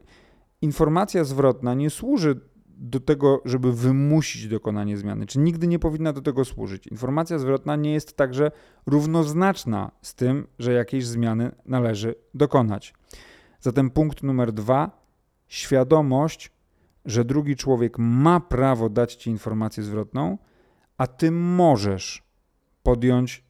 informacja 0.61 1.23
zwrotna 1.23 1.73
nie 1.73 1.89
służy 1.89 2.39
do 2.67 2.99
tego, 2.99 3.41
żeby 3.45 3.73
wymusić 3.73 4.47
dokonanie 4.47 4.97
zmiany, 4.97 5.25
czy 5.25 5.39
nigdy 5.39 5.67
nie 5.67 5.79
powinna 5.79 6.13
do 6.13 6.21
tego 6.21 6.45
służyć. 6.45 6.87
Informacja 6.87 7.39
zwrotna 7.39 7.75
nie 7.75 7.93
jest 7.93 8.17
także 8.17 8.51
równoznaczna 8.85 9.91
z 10.01 10.15
tym, 10.15 10.47
że 10.59 10.73
jakiejś 10.73 11.05
zmiany 11.05 11.51
należy 11.65 12.15
dokonać. 12.33 12.93
Zatem 13.61 13.89
punkt 13.89 14.23
numer 14.23 14.51
dwa: 14.51 15.03
świadomość, 15.47 16.51
że 17.05 17.25
drugi 17.25 17.55
człowiek 17.55 17.97
ma 17.97 18.39
prawo 18.39 18.89
dać 18.89 19.15
ci 19.15 19.29
informację 19.29 19.83
zwrotną, 19.83 20.37
a 20.97 21.07
ty 21.07 21.31
możesz 21.31 22.23
podjąć 22.83 23.43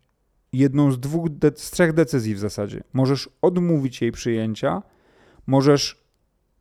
jedną 0.53 0.91
z 0.91 0.99
dwóch, 0.99 1.27
z 1.55 1.71
trzech 1.71 1.93
decyzji 1.93 2.35
w 2.35 2.39
zasadzie. 2.39 2.83
Możesz 2.93 3.29
odmówić 3.41 4.01
jej 4.01 4.11
przyjęcia, 4.11 4.81
możesz 5.47 6.08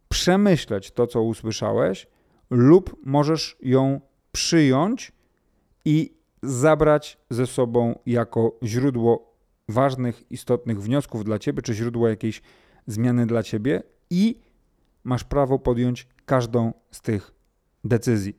przemyśleć 0.08 0.90
to, 0.90 1.06
co 1.06 1.22
usłyszałeś 1.22 2.06
lub 2.50 2.96
możesz 3.06 3.56
ją 3.62 4.00
przyjąć 4.32 5.12
i 5.84 6.18
zabrać 6.42 7.18
ze 7.30 7.46
sobą 7.46 7.98
jako 8.06 8.58
źródło 8.62 9.34
ważnych, 9.68 10.32
istotnych 10.32 10.82
wniosków 10.82 11.24
dla 11.24 11.38
ciebie, 11.38 11.62
czy 11.62 11.74
źródło 11.74 12.08
jakiejś 12.08 12.42
zmiany 12.86 13.26
dla 13.26 13.42
ciebie, 13.42 13.82
i 14.10 14.40
masz 15.04 15.24
prawo 15.24 15.58
podjąć 15.58 16.08
każdą 16.26 16.72
z 16.90 17.00
tych 17.00 17.34
decyzji. 17.84 18.36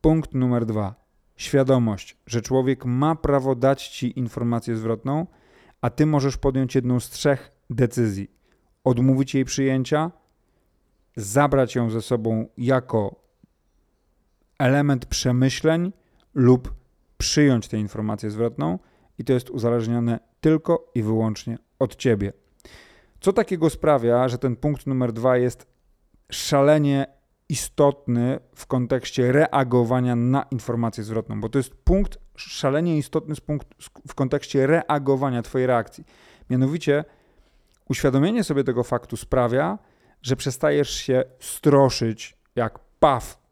Punkt 0.00 0.34
numer 0.34 0.66
dwa. 0.66 0.94
Świadomość, 1.36 2.16
że 2.26 2.42
człowiek 2.42 2.84
ma 2.84 3.16
prawo 3.16 3.54
dać 3.54 3.88
ci 3.88 4.18
informację 4.18 4.76
zwrotną, 4.76 5.26
a 5.80 5.90
ty 5.90 6.06
możesz 6.06 6.36
podjąć 6.36 6.74
jedną 6.74 7.00
z 7.00 7.10
trzech 7.10 7.52
decyzji: 7.70 8.30
odmówić 8.84 9.34
jej 9.34 9.44
przyjęcia, 9.44 10.10
zabrać 11.16 11.74
ją 11.74 11.90
ze 11.90 12.02
sobą 12.02 12.46
jako 12.56 13.22
element 14.58 15.06
przemyśleń 15.06 15.92
lub 16.34 16.74
przyjąć 17.18 17.68
tę 17.68 17.78
informację 17.78 18.30
zwrotną, 18.30 18.78
i 19.18 19.24
to 19.24 19.32
jest 19.32 19.50
uzależnione 19.50 20.20
tylko 20.40 20.90
i 20.94 21.02
wyłącznie 21.02 21.58
od 21.78 21.96
ciebie. 21.96 22.32
Co 23.20 23.32
takiego 23.32 23.70
sprawia, 23.70 24.28
że 24.28 24.38
ten 24.38 24.56
punkt 24.56 24.86
numer 24.86 25.12
dwa 25.12 25.36
jest 25.36 25.66
szalenie 26.30 27.06
istotny 27.48 28.38
w 28.54 28.66
kontekście 28.66 29.32
reagowania 29.32 30.16
na 30.16 30.42
informację 30.42 31.04
zwrotną, 31.04 31.40
bo 31.40 31.48
to 31.48 31.58
jest 31.58 31.74
punkt 31.74 32.18
szalenie 32.36 32.98
istotny 32.98 33.34
punkt, 33.46 33.68
w 34.08 34.14
kontekście 34.14 34.66
reagowania 34.66 35.42
Twojej 35.42 35.66
reakcji. 35.66 36.04
Mianowicie, 36.50 37.04
uświadomienie 37.88 38.44
sobie 38.44 38.64
tego 38.64 38.82
faktu 38.82 39.16
sprawia, 39.16 39.78
że 40.22 40.36
przestajesz 40.36 40.90
się 40.90 41.24
stroszyć 41.38 42.36
jak 42.56 42.78
paw, 43.00 43.42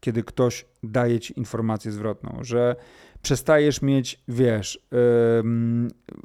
kiedy 0.00 0.22
ktoś 0.22 0.66
daje 0.82 1.20
ci 1.20 1.38
informację 1.38 1.92
zwrotną, 1.92 2.38
że 2.40 2.76
przestajesz 3.22 3.82
mieć, 3.82 4.22
wiesz, 4.28 4.88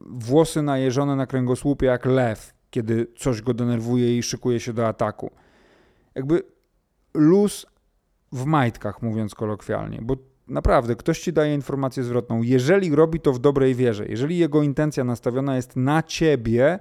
włosy 0.06 0.62
najeżone 0.62 1.16
na 1.16 1.26
kręgosłupie 1.26 1.86
jak 1.86 2.06
lew, 2.06 2.54
kiedy 2.70 3.08
coś 3.18 3.42
go 3.42 3.54
denerwuje 3.54 4.18
i 4.18 4.24
szykuje 4.24 4.60
się 4.60 4.74
do 4.74 4.88
ataku. 4.88 5.32
Jakby 6.16 6.42
luz 7.14 7.66
w 8.32 8.46
majtkach, 8.46 9.02
mówiąc 9.02 9.36
kolokwialnie, 9.36 10.00
bo 10.02 10.16
naprawdę 10.48 10.96
ktoś 10.96 11.20
ci 11.20 11.34
daje 11.34 11.54
informację 11.54 12.04
zwrotną. 12.04 12.42
Jeżeli 12.42 12.96
robi 12.96 13.20
to 13.20 13.34
w 13.34 13.40
dobrej 13.40 13.76
wierze, 13.76 14.06
jeżeli 14.06 14.38
jego 14.38 14.64
intencja 14.64 15.04
nastawiona 15.04 15.56
jest 15.56 15.76
na 15.76 16.04
ciebie, 16.04 16.80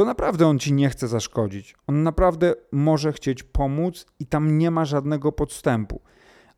to 0.00 0.04
naprawdę 0.04 0.46
on 0.46 0.58
ci 0.58 0.72
nie 0.72 0.90
chce 0.90 1.08
zaszkodzić. 1.08 1.74
On 1.86 2.02
naprawdę 2.02 2.54
może 2.72 3.12
chcieć 3.12 3.42
pomóc 3.42 4.06
i 4.18 4.26
tam 4.26 4.58
nie 4.58 4.70
ma 4.70 4.84
żadnego 4.84 5.32
podstępu. 5.32 6.00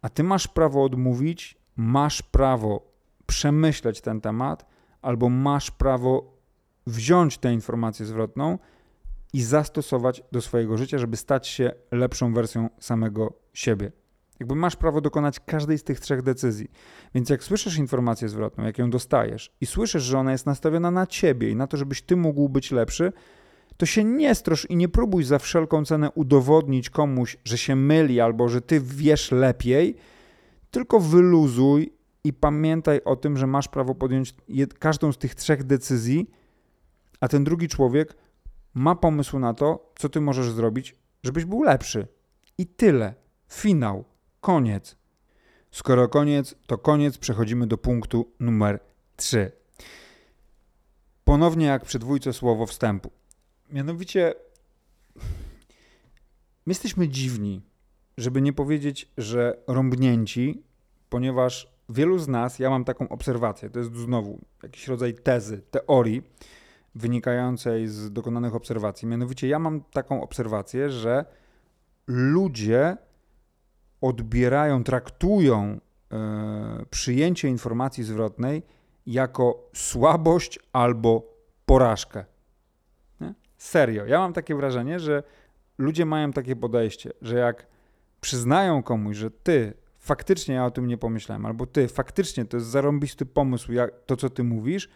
A 0.02 0.08
ty 0.08 0.22
masz 0.22 0.48
prawo 0.48 0.84
odmówić, 0.84 1.58
masz 1.76 2.22
prawo 2.22 2.92
przemyśleć 3.26 4.00
ten 4.00 4.20
temat, 4.20 4.66
albo 5.02 5.28
masz 5.28 5.70
prawo 5.70 6.36
wziąć 6.86 7.38
tę 7.38 7.52
informację 7.52 8.06
zwrotną 8.06 8.58
i 9.32 9.42
zastosować 9.42 10.22
do 10.32 10.40
swojego 10.40 10.76
życia, 10.76 10.98
żeby 10.98 11.16
stać 11.16 11.48
się 11.48 11.72
lepszą 11.90 12.34
wersją 12.34 12.68
samego 12.80 13.32
siebie. 13.52 13.92
Jakby 14.40 14.54
masz 14.54 14.76
prawo 14.76 15.00
dokonać 15.00 15.40
każdej 15.40 15.78
z 15.78 15.84
tych 15.84 16.00
trzech 16.00 16.22
decyzji. 16.22 16.70
Więc 17.14 17.30
jak 17.30 17.44
słyszysz 17.44 17.76
informację 17.76 18.28
zwrotną, 18.28 18.64
jak 18.64 18.78
ją 18.78 18.90
dostajesz 18.90 19.52
i 19.60 19.66
słyszysz, 19.66 20.02
że 20.02 20.18
ona 20.18 20.32
jest 20.32 20.46
nastawiona 20.46 20.90
na 20.90 21.06
ciebie 21.06 21.50
i 21.50 21.56
na 21.56 21.66
to, 21.66 21.76
żebyś 21.76 22.02
ty 22.02 22.16
mógł 22.16 22.48
być 22.48 22.70
lepszy, 22.70 23.12
to 23.76 23.86
się 23.86 24.04
nie 24.04 24.34
strosz 24.34 24.70
i 24.70 24.76
nie 24.76 24.88
próbuj 24.88 25.24
za 25.24 25.38
wszelką 25.38 25.84
cenę 25.84 26.10
udowodnić 26.10 26.90
komuś, 26.90 27.36
że 27.44 27.58
się 27.58 27.76
myli 27.76 28.20
albo 28.20 28.48
że 28.48 28.60
ty 28.60 28.80
wiesz 28.80 29.32
lepiej, 29.32 29.96
tylko 30.70 31.00
wyluzuj 31.00 31.92
i 32.24 32.32
pamiętaj 32.32 33.00
o 33.04 33.16
tym, 33.16 33.36
że 33.36 33.46
masz 33.46 33.68
prawo 33.68 33.94
podjąć 33.94 34.34
każdą 34.78 35.12
z 35.12 35.18
tych 35.18 35.34
trzech 35.34 35.64
decyzji, 35.64 36.30
a 37.20 37.28
ten 37.28 37.44
drugi 37.44 37.68
człowiek 37.68 38.16
ma 38.74 38.94
pomysł 38.94 39.38
na 39.38 39.54
to, 39.54 39.92
co 39.98 40.08
ty 40.08 40.20
możesz 40.20 40.50
zrobić, 40.50 40.94
żebyś 41.22 41.44
był 41.44 41.62
lepszy. 41.62 42.06
I 42.58 42.66
tyle. 42.66 43.14
Finał. 43.52 44.11
Koniec. 44.42 44.96
Skoro 45.70 46.08
koniec, 46.08 46.54
to 46.66 46.78
koniec. 46.78 47.18
Przechodzimy 47.18 47.66
do 47.66 47.78
punktu 47.78 48.32
numer 48.40 48.80
3. 49.16 49.52
Ponownie 51.24 51.66
jak 51.66 51.84
przy 51.84 51.98
dwójce 51.98 52.32
słowo 52.32 52.66
wstępu. 52.66 53.10
Mianowicie 53.70 54.34
my 56.66 56.70
jesteśmy 56.70 57.08
dziwni, 57.08 57.62
żeby 58.16 58.42
nie 58.42 58.52
powiedzieć, 58.52 59.12
że 59.18 59.62
rąbnięci, 59.66 60.62
ponieważ 61.08 61.72
wielu 61.88 62.18
z 62.18 62.28
nas, 62.28 62.58
ja 62.58 62.70
mam 62.70 62.84
taką 62.84 63.08
obserwację, 63.08 63.70
to 63.70 63.78
jest 63.78 63.96
znowu 63.96 64.38
jakiś 64.62 64.88
rodzaj 64.88 65.14
tezy, 65.14 65.62
teorii 65.70 66.22
wynikającej 66.94 67.88
z 67.88 68.12
dokonanych 68.12 68.54
obserwacji. 68.54 69.08
Mianowicie 69.08 69.48
ja 69.48 69.58
mam 69.58 69.80
taką 69.80 70.22
obserwację, 70.22 70.90
że 70.90 71.24
ludzie 72.06 72.96
odbierają, 74.02 74.84
traktują 74.84 75.80
e, 76.12 76.84
przyjęcie 76.90 77.48
informacji 77.48 78.04
zwrotnej 78.04 78.62
jako 79.06 79.70
słabość 79.74 80.58
albo 80.72 81.36
porażkę. 81.66 82.24
Nie? 83.20 83.34
Serio. 83.56 84.06
Ja 84.06 84.18
mam 84.18 84.32
takie 84.32 84.54
wrażenie, 84.54 85.00
że 85.00 85.22
ludzie 85.78 86.06
mają 86.06 86.32
takie 86.32 86.56
podejście, 86.56 87.10
że 87.22 87.38
jak 87.38 87.66
przyznają 88.20 88.82
komuś, 88.82 89.16
że 89.16 89.30
ty 89.30 89.74
faktycznie 89.98 90.54
ja 90.54 90.66
o 90.66 90.70
tym 90.70 90.86
nie 90.86 90.98
pomyślałem, 90.98 91.46
albo 91.46 91.66
ty 91.66 91.88
faktycznie 91.88 92.44
to 92.44 92.56
jest 92.56 92.66
zarąbisty 92.66 93.26
pomysł, 93.26 93.72
jak, 93.72 93.90
to 94.06 94.16
co 94.16 94.30
ty 94.30 94.44
mówisz, 94.44 94.88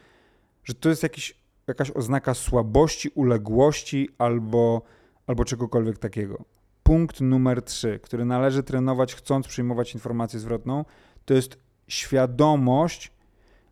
że 0.64 0.74
to 0.74 0.88
jest 0.88 1.02
jakiś, 1.02 1.40
jakaś 1.66 1.90
oznaka 1.90 2.34
słabości, 2.34 3.10
uległości 3.14 4.08
albo, 4.18 4.82
albo 5.26 5.44
czegokolwiek 5.44 5.98
takiego. 5.98 6.55
Punkt 6.86 7.20
numer 7.20 7.62
trzy, 7.62 8.00
który 8.02 8.24
należy 8.24 8.62
trenować 8.62 9.14
chcąc 9.14 9.48
przyjmować 9.48 9.94
informację 9.94 10.40
zwrotną, 10.40 10.84
to 11.24 11.34
jest 11.34 11.58
świadomość, 11.88 13.12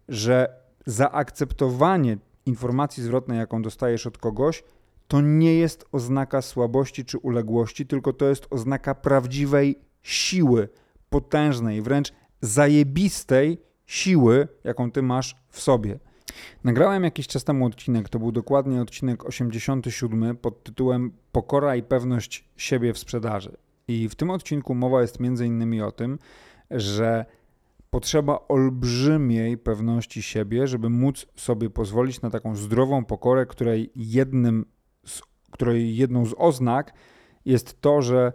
że 0.08 0.60
zaakceptowanie 0.86 2.18
informacji 2.46 3.02
zwrotnej, 3.02 3.38
jaką 3.38 3.62
dostajesz 3.62 4.06
od 4.06 4.18
kogoś, 4.18 4.64
to 5.08 5.20
nie 5.20 5.54
jest 5.54 5.84
oznaka 5.92 6.42
słabości 6.42 7.04
czy 7.04 7.18
uległości, 7.18 7.86
tylko 7.86 8.12
to 8.12 8.28
jest 8.28 8.46
oznaka 8.50 8.94
prawdziwej 8.94 9.78
siły, 10.02 10.68
potężnej, 11.10 11.82
wręcz 11.82 12.12
zajebistej 12.40 13.58
siły, 13.86 14.48
jaką 14.64 14.90
ty 14.90 15.02
masz 15.02 15.36
w 15.48 15.60
sobie. 15.60 15.98
Nagrałem 16.64 17.04
jakiś 17.04 17.26
czas 17.26 17.44
temu 17.44 17.66
odcinek, 17.66 18.08
to 18.08 18.18
był 18.18 18.32
dokładnie 18.32 18.82
odcinek 18.82 19.24
87 19.24 20.36
pod 20.36 20.64
tytułem 20.64 21.12
Pokora 21.32 21.76
i 21.76 21.82
pewność 21.82 22.48
siebie 22.56 22.92
w 22.92 22.98
sprzedaży. 22.98 23.56
I 23.88 24.08
w 24.08 24.14
tym 24.14 24.30
odcinku 24.30 24.74
mowa 24.74 25.02
jest 25.02 25.20
innymi 25.20 25.82
o 25.82 25.92
tym, 25.92 26.18
że 26.70 27.26
potrzeba 27.90 28.44
olbrzymiej 28.48 29.58
pewności 29.58 30.22
siebie, 30.22 30.66
żeby 30.66 30.90
móc 30.90 31.26
sobie 31.36 31.70
pozwolić 31.70 32.22
na 32.22 32.30
taką 32.30 32.56
zdrową 32.56 33.04
pokorę, 33.04 33.46
której 33.46 33.90
jednym 33.96 34.66
z, 35.06 35.22
której 35.50 35.96
jedną 35.96 36.26
z 36.26 36.34
oznak 36.38 36.92
jest 37.44 37.80
to, 37.80 38.02
że 38.02 38.32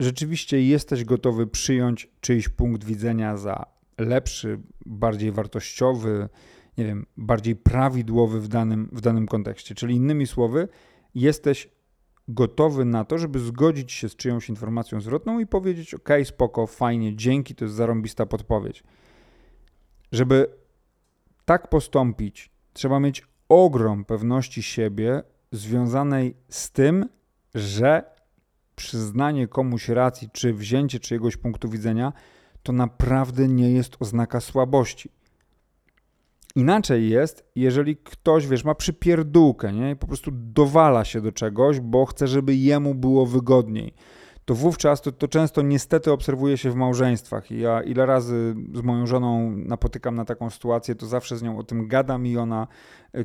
rzeczywiście 0.00 0.62
jesteś 0.62 1.04
gotowy 1.04 1.46
przyjąć 1.46 2.10
czyjś 2.20 2.48
punkt 2.48 2.84
widzenia 2.84 3.36
za 3.36 3.66
lepszy, 3.98 4.60
bardziej 4.86 5.32
wartościowy, 5.32 6.28
nie 6.78 6.84
wiem, 6.84 7.06
bardziej 7.16 7.56
prawidłowy 7.56 8.40
w 8.40 8.48
danym, 8.48 8.88
w 8.92 9.00
danym 9.00 9.26
kontekście. 9.26 9.74
Czyli 9.74 9.94
innymi 9.94 10.26
słowy, 10.26 10.68
jesteś 11.14 11.70
gotowy 12.28 12.84
na 12.84 13.04
to, 13.04 13.18
żeby 13.18 13.38
zgodzić 13.38 13.92
się 13.92 14.08
z 14.08 14.16
czyjąś 14.16 14.48
informacją 14.48 15.00
zwrotną 15.00 15.38
i 15.38 15.46
powiedzieć: 15.46 15.94
OK, 15.94 16.08
spoko, 16.24 16.66
fajnie, 16.66 17.16
dzięki, 17.16 17.54
to 17.54 17.64
jest 17.64 17.74
zarąbista 17.74 18.26
podpowiedź. 18.26 18.84
Żeby 20.12 20.48
tak 21.44 21.68
postąpić, 21.68 22.50
trzeba 22.72 23.00
mieć 23.00 23.22
ogrom 23.48 24.04
pewności 24.04 24.62
siebie 24.62 25.22
związanej 25.52 26.36
z 26.48 26.70
tym, 26.70 27.08
że 27.54 28.16
przyznanie 28.76 29.48
komuś 29.48 29.88
racji, 29.88 30.28
czy 30.32 30.54
wzięcie 30.54 31.00
czyjegoś 31.00 31.36
punktu 31.36 31.68
widzenia, 31.68 32.12
to 32.62 32.72
naprawdę 32.72 33.48
nie 33.48 33.72
jest 33.72 33.96
oznaka 34.00 34.40
słabości. 34.40 35.10
Inaczej 36.56 37.10
jest, 37.10 37.50
jeżeli 37.54 37.96
ktoś, 37.96 38.46
wiesz, 38.46 38.64
ma 38.64 38.74
przypierdółkę, 38.74 39.72
nie? 39.72 39.96
Po 39.96 40.06
prostu 40.06 40.30
dowala 40.32 41.04
się 41.04 41.20
do 41.20 41.32
czegoś, 41.32 41.80
bo 41.80 42.06
chce, 42.06 42.28
żeby 42.28 42.54
jemu 42.54 42.94
było 42.94 43.26
wygodniej. 43.26 43.94
To 44.44 44.54
wówczas 44.54 45.00
to, 45.00 45.12
to 45.12 45.28
często 45.28 45.62
niestety 45.62 46.12
obserwuje 46.12 46.58
się 46.58 46.70
w 46.70 46.74
małżeństwach. 46.74 47.50
I 47.50 47.60
ja 47.60 47.82
ile 47.82 48.06
razy 48.06 48.54
z 48.74 48.82
moją 48.82 49.06
żoną 49.06 49.50
napotykam 49.50 50.14
na 50.14 50.24
taką 50.24 50.50
sytuację, 50.50 50.94
to 50.94 51.06
zawsze 51.06 51.36
z 51.36 51.42
nią 51.42 51.58
o 51.58 51.62
tym 51.62 51.88
gadam 51.88 52.26
i 52.26 52.36
ona, 52.36 52.66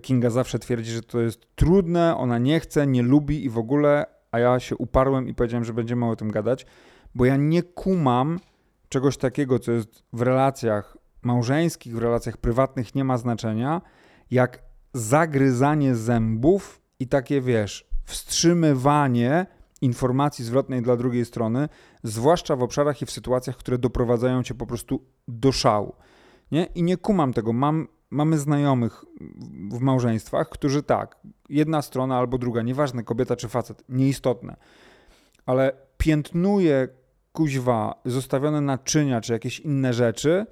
Kinga 0.01 0.29
zawsze 0.29 0.59
twierdzi, 0.59 0.91
że 0.91 1.01
to 1.01 1.21
jest 1.21 1.55
trudne, 1.55 2.17
ona 2.17 2.37
nie 2.37 2.59
chce, 2.59 2.87
nie 2.87 3.03
lubi 3.03 3.45
i 3.45 3.49
w 3.49 3.57
ogóle, 3.57 4.05
a 4.31 4.39
ja 4.39 4.59
się 4.59 4.75
uparłem 4.75 5.27
i 5.27 5.33
powiedziałem, 5.33 5.65
że 5.65 5.73
będziemy 5.73 6.09
o 6.09 6.15
tym 6.15 6.31
gadać, 6.31 6.65
bo 7.15 7.25
ja 7.25 7.35
nie 7.37 7.63
kumam 7.63 8.39
czegoś 8.89 9.17
takiego, 9.17 9.59
co 9.59 9.71
jest 9.71 10.03
w 10.13 10.21
relacjach 10.21 11.00
małżeńskich, 11.23 11.95
w 11.95 11.97
relacjach 11.97 12.37
prywatnych 12.37 12.95
nie 12.95 13.03
ma 13.03 13.17
znaczenia, 13.17 13.81
jak 14.31 14.63
zagryzanie 14.93 15.95
zębów 15.95 16.81
i 16.99 17.07
takie, 17.07 17.41
wiesz, 17.41 17.89
wstrzymywanie 18.05 19.45
informacji 19.81 20.45
zwrotnej 20.45 20.81
dla 20.81 20.97
drugiej 20.97 21.25
strony, 21.25 21.69
zwłaszcza 22.03 22.55
w 22.55 22.63
obszarach 22.63 23.01
i 23.01 23.05
w 23.05 23.11
sytuacjach, 23.11 23.57
które 23.57 23.77
doprowadzają 23.77 24.43
cię 24.43 24.53
po 24.53 24.65
prostu 24.65 25.05
do 25.27 25.51
szału. 25.51 25.95
Nie? 26.51 26.65
I 26.65 26.83
nie 26.83 26.97
kumam 26.97 27.33
tego. 27.33 27.53
Mam, 27.53 27.87
mamy 28.09 28.37
znajomych 28.37 29.05
w 29.71 29.79
małżeństwach, 29.79 30.49
którzy 30.49 30.83
tak, 30.83 31.19
jedna 31.49 31.81
strona 31.81 32.17
albo 32.17 32.37
druga, 32.37 32.61
nieważne 32.61 33.03
kobieta 33.03 33.35
czy 33.35 33.47
facet, 33.47 33.83
nieistotne, 33.89 34.55
ale 35.45 35.71
piętnuje 35.97 36.87
kuźwa 37.31 38.01
zostawione 38.05 38.61
naczynia 38.61 39.21
czy 39.21 39.33
jakieś 39.33 39.59
inne 39.59 39.93
rzeczy, 39.93 40.45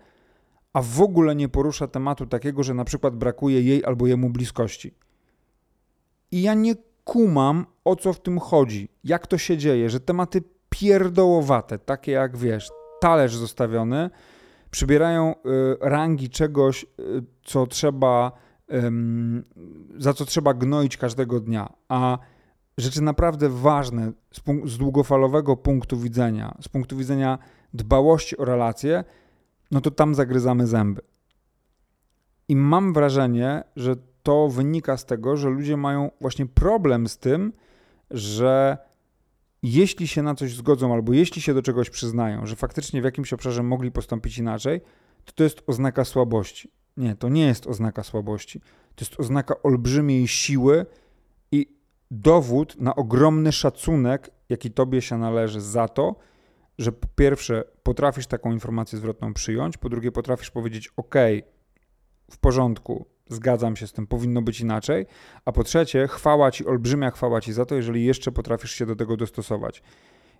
a 0.79 0.81
w 0.81 1.01
ogóle 1.01 1.35
nie 1.35 1.49
porusza 1.49 1.87
tematu 1.87 2.25
takiego, 2.25 2.63
że 2.63 2.73
na 2.73 2.85
przykład 2.85 3.15
brakuje 3.15 3.61
jej 3.61 3.85
albo 3.85 4.07
jemu 4.07 4.29
bliskości. 4.29 4.93
I 6.31 6.41
ja 6.41 6.53
nie 6.53 6.75
kumam, 7.03 7.65
o 7.85 7.95
co 7.95 8.13
w 8.13 8.21
tym 8.21 8.39
chodzi, 8.39 8.89
jak 9.03 9.27
to 9.27 9.37
się 9.37 9.57
dzieje, 9.57 9.89
że 9.89 9.99
tematy 9.99 10.43
pierdołowate, 10.69 11.79
takie 11.79 12.11
jak 12.11 12.37
wiesz, 12.37 12.69
talerz 13.01 13.35
zostawiony, 13.35 14.09
przybierają 14.71 15.31
y, 15.31 15.35
rangi 15.81 16.29
czegoś, 16.29 16.83
y, 16.83 16.87
co 17.43 17.67
trzeba, 17.67 18.31
y, 18.71 18.91
za 19.97 20.13
co 20.13 20.25
trzeba 20.25 20.53
gnoić 20.53 20.97
każdego 20.97 21.39
dnia, 21.39 21.73
a 21.87 22.17
rzeczy 22.77 23.01
naprawdę 23.01 23.49
ważne 23.49 24.11
z, 24.31 24.41
z 24.71 24.77
długofalowego 24.77 25.57
punktu 25.57 25.97
widzenia, 25.97 26.57
z 26.61 26.69
punktu 26.69 26.97
widzenia 26.97 27.39
dbałości 27.73 28.37
o 28.37 28.45
relacje, 28.45 29.03
no 29.71 29.81
to 29.81 29.91
tam 29.91 30.15
zagryzamy 30.15 30.67
zęby. 30.67 31.01
I 32.47 32.55
mam 32.55 32.93
wrażenie, 32.93 33.63
że 33.75 33.95
to 34.23 34.47
wynika 34.47 34.97
z 34.97 35.05
tego, 35.05 35.37
że 35.37 35.49
ludzie 35.49 35.77
mają 35.77 36.11
właśnie 36.21 36.45
problem 36.45 37.07
z 37.07 37.17
tym, 37.17 37.53
że 38.11 38.77
jeśli 39.63 40.07
się 40.07 40.23
na 40.23 40.35
coś 40.35 40.55
zgodzą 40.55 40.93
albo 40.93 41.13
jeśli 41.13 41.41
się 41.41 41.53
do 41.53 41.61
czegoś 41.61 41.89
przyznają, 41.89 42.45
że 42.45 42.55
faktycznie 42.55 43.01
w 43.01 43.05
jakimś 43.05 43.33
obszarze 43.33 43.63
mogli 43.63 43.91
postąpić 43.91 44.37
inaczej, 44.37 44.81
to 45.25 45.31
to 45.33 45.43
jest 45.43 45.63
oznaka 45.67 46.05
słabości. 46.05 46.71
Nie, 46.97 47.15
to 47.15 47.29
nie 47.29 47.45
jest 47.45 47.67
oznaka 47.67 48.03
słabości. 48.03 48.59
To 48.95 49.05
jest 49.05 49.19
oznaka 49.19 49.63
olbrzymiej 49.63 50.27
siły 50.27 50.85
i 51.51 51.67
dowód 52.11 52.75
na 52.81 52.95
ogromny 52.95 53.51
szacunek, 53.51 54.29
jaki 54.49 54.71
tobie 54.71 55.01
się 55.01 55.17
należy 55.17 55.61
za 55.61 55.87
to, 55.87 56.15
że 56.79 56.91
po 56.91 57.07
pierwsze 57.15 57.63
potrafisz 57.83 58.27
taką 58.27 58.51
informację 58.51 58.97
zwrotną 58.97 59.33
przyjąć, 59.33 59.77
po 59.77 59.89
drugie 59.89 60.11
potrafisz 60.11 60.51
powiedzieć 60.51 60.91
OK, 60.97 61.15
w 62.31 62.37
porządku, 62.37 63.05
zgadzam 63.29 63.75
się 63.75 63.87
z 63.87 63.93
tym, 63.93 64.07
powinno 64.07 64.41
być 64.41 64.61
inaczej, 64.61 65.05
a 65.45 65.51
po 65.51 65.63
trzecie 65.63 66.07
chwała 66.07 66.51
ci, 66.51 66.65
olbrzymia 66.65 67.11
chwała 67.11 67.41
ci 67.41 67.53
za 67.53 67.65
to, 67.65 67.75
jeżeli 67.75 68.05
jeszcze 68.05 68.31
potrafisz 68.31 68.71
się 68.71 68.85
do 68.85 68.95
tego 68.95 69.17
dostosować. 69.17 69.83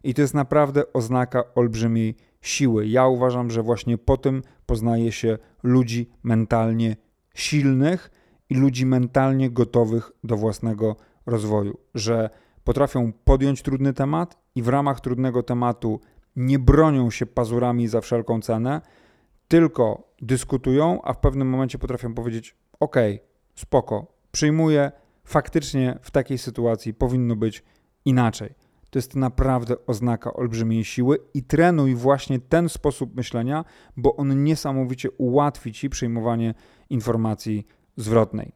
I 0.04 0.14
to 0.14 0.22
jest 0.22 0.34
naprawdę 0.34 0.94
oznaka 0.94 1.44
olbrzymiej 1.56 2.16
siły. 2.42 2.88
Ja 2.88 3.08
uważam, 3.08 3.52
że 3.52 3.64
właśnie 3.64 3.98
po 3.98 4.18
tym 4.18 4.42
poznaje 4.66 5.12
się 5.12 5.38
ludzi 5.64 6.10
mentalnie 6.24 6.96
silnych 7.36 8.12
i 8.50 8.56
ludzi 8.56 8.86
mentalnie 8.86 9.50
gotowych 9.50 10.12
do 10.24 10.38
własnego 10.38 10.96
rozwoju, 11.26 11.78
że 11.96 12.30
potrafią 12.64 13.14
podjąć 13.24 13.62
trudny 13.62 13.94
temat 13.94 14.38
i 14.56 14.62
w 14.62 14.68
ramach 14.68 15.00
trudnego 15.00 15.44
tematu 15.44 16.00
nie 16.36 16.60
bronią 16.60 17.12
się 17.12 17.26
pazurami 17.26 17.88
za 17.88 18.02
wszelką 18.02 18.42
cenę, 18.42 18.82
tylko 19.48 20.14
dyskutują, 20.22 21.02
a 21.02 21.14
w 21.14 21.20
pewnym 21.20 21.50
momencie 21.50 21.78
potrafią 21.78 22.14
powiedzieć: 22.14 22.56
OK, 22.80 22.96
spoko, 23.56 24.08
przyjmuję, 24.32 24.92
faktycznie 25.24 26.00
w 26.02 26.12
takiej 26.12 26.38
sytuacji 26.38 26.94
powinno 26.94 27.36
być 27.36 27.64
inaczej. 28.06 28.54
To 28.90 29.00
jest 29.00 29.16
naprawdę 29.16 29.86
oznaka 29.86 30.34
olbrzymiej 30.34 30.84
siły 30.84 31.20
i 31.34 31.44
trenuj 31.44 31.96
właśnie 31.96 32.40
ten 32.40 32.70
sposób 32.70 33.16
myślenia, 33.16 33.66
bo 33.98 34.16
on 34.16 34.44
niesamowicie 34.44 35.12
ułatwi 35.12 35.74
ci 35.74 35.90
przyjmowanie 35.90 36.54
informacji 36.90 37.68
zwrotnej. 37.96 38.52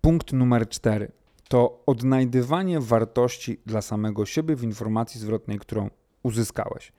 Punkt 0.00 0.32
numer 0.32 0.68
cztery 0.68 1.12
to 1.48 1.82
odnajdywanie 1.86 2.80
wartości 2.80 3.60
dla 3.66 3.82
samego 3.82 4.26
siebie 4.26 4.56
w 4.56 4.62
informacji 4.62 5.20
zwrotnej, 5.20 5.58
którą 5.58 5.90
uzyskałeś. 6.22 6.92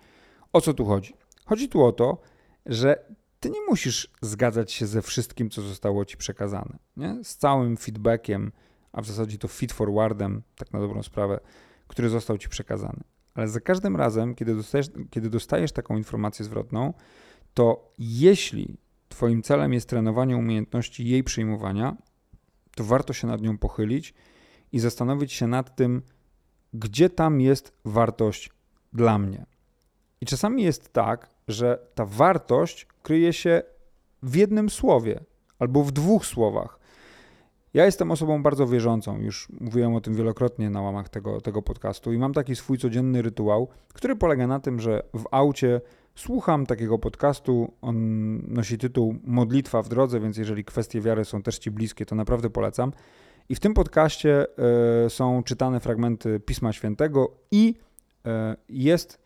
O 0.53 0.61
co 0.61 0.73
tu 0.73 0.85
chodzi? 0.85 1.13
Chodzi 1.45 1.69
tu 1.69 1.83
o 1.83 1.91
to, 1.91 2.17
że 2.65 3.05
ty 3.39 3.49
nie 3.49 3.61
musisz 3.69 4.09
zgadzać 4.21 4.71
się 4.71 4.87
ze 4.87 5.01
wszystkim, 5.01 5.49
co 5.49 5.61
zostało 5.61 6.05
ci 6.05 6.17
przekazane. 6.17 6.79
Nie? 6.97 7.23
Z 7.23 7.37
całym 7.37 7.77
feedbackiem, 7.77 8.51
a 8.91 9.01
w 9.01 9.05
zasadzie 9.05 9.37
to 9.37 9.47
feed 9.47 9.71
forwardem, 9.71 10.41
tak 10.55 10.73
na 10.73 10.79
dobrą 10.79 11.03
sprawę, 11.03 11.39
który 11.87 12.09
został 12.09 12.37
ci 12.37 12.49
przekazany. 12.49 13.03
Ale 13.33 13.47
za 13.47 13.59
każdym 13.59 13.95
razem, 13.95 14.35
kiedy 14.35 14.55
dostajesz, 14.55 14.87
kiedy 15.09 15.29
dostajesz 15.29 15.71
taką 15.71 15.97
informację 15.97 16.45
zwrotną, 16.45 16.93
to 17.53 17.93
jeśli 17.99 18.77
Twoim 19.11 19.41
celem 19.41 19.73
jest 19.73 19.89
trenowanie 19.89 20.37
umiejętności 20.37 21.05
jej 21.05 21.23
przyjmowania, 21.23 21.97
to 22.75 22.83
warto 22.83 23.13
się 23.13 23.27
nad 23.27 23.41
nią 23.41 23.57
pochylić 23.57 24.13
i 24.71 24.79
zastanowić 24.79 25.33
się 25.33 25.47
nad 25.47 25.75
tym, 25.75 26.01
gdzie 26.73 27.09
tam 27.09 27.41
jest 27.41 27.73
wartość 27.85 28.49
dla 28.93 29.17
mnie. 29.17 29.45
I 30.21 30.25
czasami 30.25 30.63
jest 30.63 30.93
tak, 30.93 31.29
że 31.47 31.87
ta 31.95 32.05
wartość 32.05 32.87
kryje 33.03 33.33
się 33.33 33.61
w 34.23 34.35
jednym 34.35 34.69
słowie 34.69 35.19
albo 35.59 35.83
w 35.83 35.91
dwóch 35.91 36.25
słowach. 36.25 36.79
Ja 37.73 37.85
jestem 37.85 38.11
osobą 38.11 38.43
bardzo 38.43 38.67
wierzącą, 38.67 39.19
już 39.19 39.47
mówiłem 39.59 39.95
o 39.95 40.01
tym 40.01 40.15
wielokrotnie 40.15 40.69
na 40.69 40.81
łamach 40.81 41.09
tego, 41.09 41.41
tego 41.41 41.61
podcastu 41.61 42.13
i 42.13 42.17
mam 42.17 42.33
taki 42.33 42.55
swój 42.55 42.77
codzienny 42.77 43.21
rytuał, 43.21 43.67
który 43.93 44.15
polega 44.15 44.47
na 44.47 44.59
tym, 44.59 44.79
że 44.79 45.03
w 45.13 45.23
aucie 45.31 45.81
słucham 46.15 46.65
takiego 46.65 46.99
podcastu. 46.99 47.73
On 47.81 47.95
nosi 48.53 48.77
tytuł 48.77 49.15
Modlitwa 49.23 49.81
w 49.81 49.89
drodze, 49.89 50.19
więc 50.19 50.37
jeżeli 50.37 50.65
kwestie 50.65 51.01
wiary 51.01 51.25
są 51.25 51.41
też 51.41 51.59
Ci 51.59 51.71
bliskie, 51.71 52.05
to 52.05 52.15
naprawdę 52.15 52.49
polecam. 52.49 52.91
I 53.49 53.55
w 53.55 53.59
tym 53.59 53.73
podcaście 53.73 54.47
y, 55.05 55.09
są 55.09 55.43
czytane 55.43 55.79
fragmenty 55.79 56.39
Pisma 56.39 56.73
Świętego 56.73 57.31
i 57.51 57.75
jest 58.69 59.21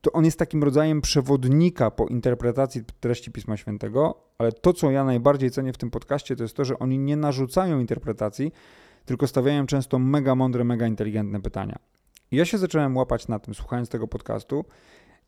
to 0.00 0.12
on 0.12 0.24
jest 0.24 0.38
takim 0.38 0.64
rodzajem 0.64 1.00
przewodnika 1.00 1.90
po 1.90 2.06
interpretacji 2.06 2.82
treści 3.00 3.30
Pisma 3.30 3.56
Świętego, 3.56 4.14
ale 4.38 4.52
to, 4.52 4.72
co 4.72 4.90
ja 4.90 5.04
najbardziej 5.04 5.50
cenię 5.50 5.72
w 5.72 5.78
tym 5.78 5.90
podcaście, 5.90 6.36
to 6.36 6.42
jest 6.42 6.56
to, 6.56 6.64
że 6.64 6.78
oni 6.78 6.98
nie 6.98 7.16
narzucają 7.16 7.80
interpretacji, 7.80 8.52
tylko 9.04 9.26
stawiają 9.26 9.66
często 9.66 9.98
mega 9.98 10.34
mądre, 10.34 10.64
mega 10.64 10.86
inteligentne 10.86 11.40
pytania. 11.40 11.78
I 12.30 12.36
ja 12.36 12.44
się 12.44 12.58
zacząłem 12.58 12.96
łapać 12.96 13.28
na 13.28 13.38
tym, 13.38 13.54
słuchając 13.54 13.88
tego 13.88 14.08
podcastu, 14.08 14.64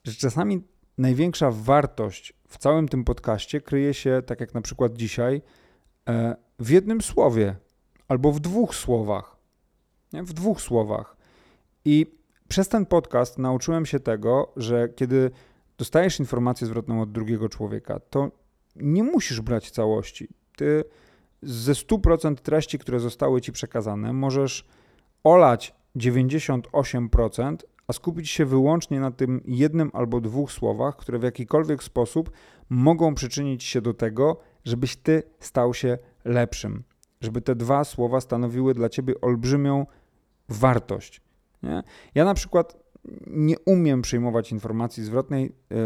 że 0.03 0.13
czasami 0.13 0.61
największa 0.97 1.51
wartość 1.51 2.33
w 2.47 2.57
całym 2.57 2.87
tym 2.87 3.03
podcaście 3.03 3.61
kryje 3.61 3.93
się, 3.93 4.21
tak 4.25 4.39
jak 4.39 4.53
na 4.53 4.61
przykład 4.61 4.93
dzisiaj, 4.93 5.41
e, 6.09 6.35
w 6.59 6.69
jednym 6.69 7.01
słowie 7.01 7.55
albo 8.07 8.31
w 8.31 8.39
dwóch 8.39 8.75
słowach. 8.75 9.35
W 10.13 10.33
dwóch 10.33 10.61
słowach. 10.61 11.18
I 11.89 12.05
przez 12.47 12.67
ten 12.69 12.85
podcast 12.85 13.37
nauczyłem 13.37 13.85
się 13.85 13.99
tego, 13.99 14.51
że 14.55 14.89
kiedy 14.89 15.31
dostajesz 15.77 16.19
informację 16.19 16.67
zwrotną 16.67 17.01
od 17.01 17.11
drugiego 17.11 17.49
człowieka, 17.49 17.99
to 18.09 18.31
nie 18.75 19.03
musisz 19.03 19.41
brać 19.41 19.71
całości. 19.71 20.27
Ty 20.57 20.83
ze 21.41 21.73
100% 21.73 22.35
treści, 22.35 22.79
które 22.79 22.99
zostały 22.99 23.41
ci 23.41 23.51
przekazane, 23.51 24.13
możesz 24.13 24.65
olać 25.23 25.75
98%, 25.95 27.57
a 27.87 27.93
skupić 27.93 28.29
się 28.29 28.45
wyłącznie 28.45 28.99
na 28.99 29.11
tym 29.11 29.41
jednym 29.45 29.89
albo 29.93 30.21
dwóch 30.21 30.51
słowach, 30.51 30.95
które 30.95 31.19
w 31.19 31.23
jakikolwiek 31.23 31.83
sposób 31.83 32.31
mogą 32.69 33.15
przyczynić 33.15 33.63
się 33.63 33.81
do 33.81 33.93
tego, 33.93 34.37
żebyś 34.65 34.95
ty 34.95 35.23
stał 35.39 35.73
się 35.73 35.97
lepszym. 36.25 36.83
Żeby 37.21 37.41
te 37.41 37.55
dwa 37.55 37.83
słowa 37.83 38.21
stanowiły 38.21 38.73
dla 38.73 38.89
ciebie 38.89 39.21
olbrzymią 39.21 39.85
wartość. 40.49 41.28
Nie? 41.63 41.83
Ja 42.15 42.25
na 42.25 42.33
przykład 42.33 42.77
nie 43.27 43.59
umiem 43.59 44.01
przyjmować 44.01 44.51
informacji 44.51 45.03
zwrotnej, 45.03 45.51
yy, 45.69 45.77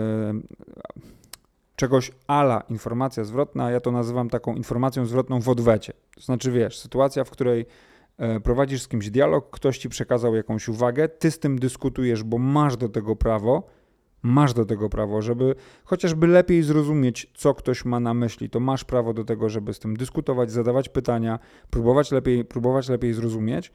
czegoś 1.75 2.11
ala 2.27 2.63
informacja 2.69 3.23
zwrotna, 3.23 3.71
ja 3.71 3.79
to 3.79 3.91
nazywam 3.91 4.29
taką 4.29 4.55
informacją 4.55 5.05
zwrotną 5.05 5.41
w 5.41 5.49
odwecie. 5.49 5.93
To 6.15 6.21
znaczy, 6.21 6.51
wiesz, 6.51 6.79
sytuacja, 6.79 7.23
w 7.23 7.29
której 7.29 7.65
yy, 8.19 8.39
prowadzisz 8.39 8.81
z 8.81 8.87
kimś 8.87 9.09
dialog, 9.09 9.49
ktoś 9.49 9.77
ci 9.77 9.89
przekazał 9.89 10.35
jakąś 10.35 10.69
uwagę, 10.69 11.09
ty 11.09 11.31
z 11.31 11.39
tym 11.39 11.59
dyskutujesz, 11.59 12.23
bo 12.23 12.37
masz 12.37 12.77
do 12.77 12.89
tego 12.89 13.15
prawo, 13.15 13.63
masz 14.23 14.53
do 14.53 14.65
tego 14.65 14.89
prawo, 14.89 15.21
żeby 15.21 15.55
chociażby 15.83 16.27
lepiej 16.27 16.63
zrozumieć, 16.63 17.31
co 17.33 17.53
ktoś 17.53 17.85
ma 17.85 17.99
na 17.99 18.13
myśli, 18.13 18.49
to 18.49 18.59
masz 18.59 18.83
prawo 18.83 19.13
do 19.13 19.23
tego, 19.23 19.49
żeby 19.49 19.73
z 19.73 19.79
tym 19.79 19.97
dyskutować, 19.97 20.51
zadawać 20.51 20.89
pytania, 20.89 21.39
próbować 21.69 22.11
lepiej, 22.11 22.45
próbować 22.45 22.89
lepiej 22.89 23.13
zrozumieć. 23.13 23.71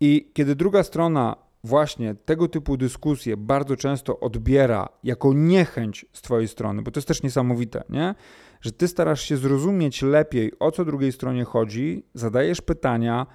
I 0.00 0.30
kiedy 0.34 0.54
druga 0.56 0.82
strona 0.82 1.36
właśnie 1.64 2.14
tego 2.14 2.48
typu 2.48 2.76
dyskusje 2.76 3.36
bardzo 3.36 3.76
często 3.76 4.20
odbiera 4.20 4.88
jako 5.04 5.32
niechęć 5.34 6.06
z 6.12 6.22
Twojej 6.22 6.48
strony, 6.48 6.82
bo 6.82 6.90
to 6.90 6.98
jest 6.98 7.08
też 7.08 7.22
niesamowite, 7.22 7.82
nie? 7.88 8.14
że 8.60 8.72
Ty 8.72 8.88
starasz 8.88 9.22
się 9.22 9.36
zrozumieć 9.36 10.02
lepiej, 10.02 10.52
o 10.58 10.70
co 10.70 10.84
drugiej 10.84 11.12
stronie 11.12 11.44
chodzi, 11.44 12.04
zadajesz 12.14 12.60
pytania, 12.60 13.26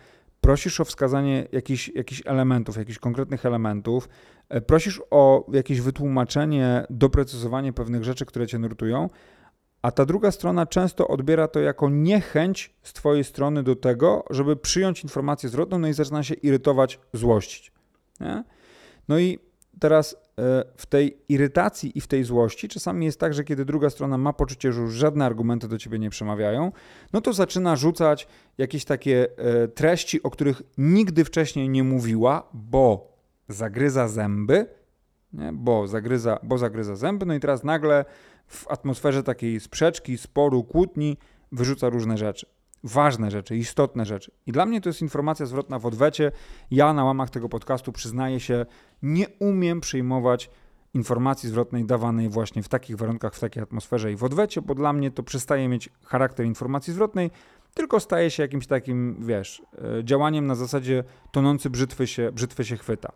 prosisz 0.42 0.80
o 0.80 0.86
wskazanie 0.86 1.48
jakichś, 1.52 1.90
jakichś 1.96 2.22
elementów, 2.26 2.78
jakichś 2.78 3.00
konkretnych 3.00 3.46
elementów, 3.46 4.10
e, 4.50 4.62
prosisz 4.62 5.02
o 5.12 5.46
jakieś 5.54 5.82
wytłumaczenie, 5.82 6.86
doprecyzowanie 6.90 7.74
pewnych 7.74 8.04
rzeczy, 8.04 8.26
które 8.26 8.48
Cię 8.48 8.60
nurtują, 8.60 9.10
a 9.84 9.92
ta 9.92 10.06
druga 10.06 10.32
strona 10.32 10.66
często 10.66 11.08
odbiera 11.08 11.48
to 11.48 11.60
jako 11.60 11.90
niechęć 11.90 12.74
z 12.84 12.94
Twojej 12.94 13.24
strony 13.24 13.64
do 13.64 13.76
tego, 13.76 14.26
żeby 14.30 14.56
przyjąć 14.56 15.04
informację 15.04 15.50
zwrotną, 15.50 15.80
no 15.80 15.88
i 15.88 15.94
zaczyna 15.94 16.24
się 16.24 16.34
irytować, 16.34 17.00
złościć. 17.14 17.72
Nie? 18.20 18.44
No 19.08 19.20
i 19.20 19.40
teraz 19.80 20.14
e, 20.14 20.18
w 20.78 20.86
tej 20.86 21.18
irytacji 21.30 21.98
i 21.98 22.02
w 22.02 22.08
tej 22.08 22.24
złości 22.24 22.68
czasami 22.68 23.06
jest 23.06 23.20
tak, 23.20 23.34
że 23.34 23.44
kiedy 23.44 23.66
druga 23.66 23.90
strona 23.90 24.18
ma 24.18 24.34
poczucie, 24.34 24.74
że 24.74 24.82
już 24.82 24.94
żadne 24.94 25.26
argumenty 25.26 25.68
do 25.68 25.78
ciebie 25.78 26.00
nie 26.00 26.10
przemawiają, 26.10 26.72
no 27.14 27.22
to 27.22 27.34
zaczyna 27.34 27.76
rzucać 27.76 28.28
jakieś 28.58 28.86
takie 28.86 29.28
e, 29.38 29.68
treści, 29.68 30.24
o 30.24 30.30
których 30.30 30.62
nigdy 30.78 31.26
wcześniej 31.26 31.70
nie 31.70 31.84
mówiła, 31.84 32.50
bo 32.54 33.18
zagryza 33.48 34.08
zęby, 34.08 34.68
nie? 35.34 35.54
Bo, 35.54 35.88
zagryza, 35.88 36.40
bo 36.44 36.58
zagryza 36.58 36.96
zęby, 36.96 37.26
no 37.26 37.34
i 37.34 37.40
teraz 37.40 37.64
nagle 37.64 38.06
w 38.54 38.72
atmosferze 38.72 39.24
takiej 39.24 39.60
sprzeczki, 39.60 40.18
sporu, 40.18 40.64
kłótni 40.64 41.18
wyrzuca 41.52 41.90
różne 41.90 42.18
rzeczy. 42.18 42.46
Ważne 42.84 43.32
rzeczy, 43.32 43.58
istotne 43.58 44.06
rzeczy. 44.06 44.32
I 44.48 44.52
dla 44.52 44.66
mnie 44.66 44.82
to 44.82 44.90
jest 44.90 45.02
informacja 45.02 45.46
zwrotna 45.46 45.80
w 45.80 45.86
odwecie. 45.86 46.32
Ja 46.72 46.94
na 46.94 47.04
łamach 47.04 47.30
tego 47.30 47.50
podcastu 47.50 47.92
przyznaję 47.92 48.40
się, 48.40 48.66
nie 49.02 49.26
umiem 49.40 49.82
przyjmować 49.82 50.50
informacji 50.94 51.50
zwrotnej 51.50 51.86
dawanej 51.86 52.30
właśnie 52.30 52.64
w 52.64 52.70
takich 52.70 52.96
warunkach, 52.96 53.36
w 53.36 53.40
takiej 53.40 53.64
atmosferze 53.64 54.12
i 54.12 54.16
w 54.16 54.24
odwecie, 54.24 54.62
bo 54.62 54.76
dla 54.76 54.94
mnie 54.94 55.12
to 55.12 55.24
przestaje 55.24 55.68
mieć 55.68 55.90
charakter 56.06 56.46
informacji 56.46 56.94
zwrotnej, 56.94 57.32
tylko 57.74 58.00
staje 58.00 58.32
się 58.32 58.44
jakimś 58.44 58.68
takim, 58.68 59.16
wiesz, 59.20 59.64
e, 60.00 60.04
działaniem 60.04 60.48
na 60.48 60.56
zasadzie 60.56 61.04
tonący 61.32 61.70
brzytwy 61.70 62.08
się, 62.08 62.32
brzytwy 62.32 62.66
się 62.66 62.78
chwyta. 62.78 63.12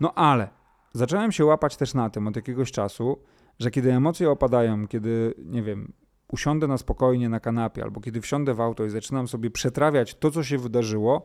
No 0.00 0.14
ale 0.14 0.48
zacząłem 0.92 1.32
się 1.32 1.44
łapać 1.44 1.76
też 1.76 1.94
na 1.94 2.10
tym 2.10 2.28
od 2.28 2.36
jakiegoś 2.36 2.72
czasu, 2.72 3.18
że 3.58 3.70
kiedy 3.70 3.92
emocje 3.92 4.30
opadają, 4.30 4.86
kiedy, 4.86 5.34
nie 5.38 5.62
wiem, 5.62 5.92
usiądę 6.28 6.66
na 6.66 6.78
spokojnie 6.78 7.28
na 7.28 7.40
kanapie, 7.40 7.82
albo 7.82 8.00
kiedy 8.00 8.20
wsiądę 8.20 8.54
w 8.54 8.60
auto 8.60 8.84
i 8.84 8.90
zaczynam 8.90 9.28
sobie 9.28 9.50
przetrawiać 9.50 10.14
to, 10.14 10.30
co 10.30 10.44
się 10.44 10.58
wydarzyło, 10.58 11.22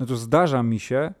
no 0.00 0.06
to 0.06 0.16
zdarza 0.16 0.62
mi 0.62 0.80
się, 0.80 1.14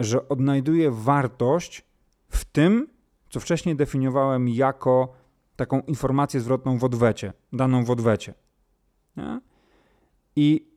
że 0.00 0.28
odnajduję 0.28 0.90
wartość 0.90 1.84
w 2.28 2.44
tym, 2.44 2.88
co 3.30 3.40
wcześniej 3.40 3.76
definiowałem 3.76 4.48
jako 4.48 5.12
taką 5.56 5.80
informację 5.80 6.40
zwrotną 6.40 6.78
w 6.78 6.84
odwecie, 6.84 7.32
daną 7.52 7.84
w 7.84 7.90
odwecie. 7.90 8.34
Nie? 9.16 9.40
I 10.36 10.74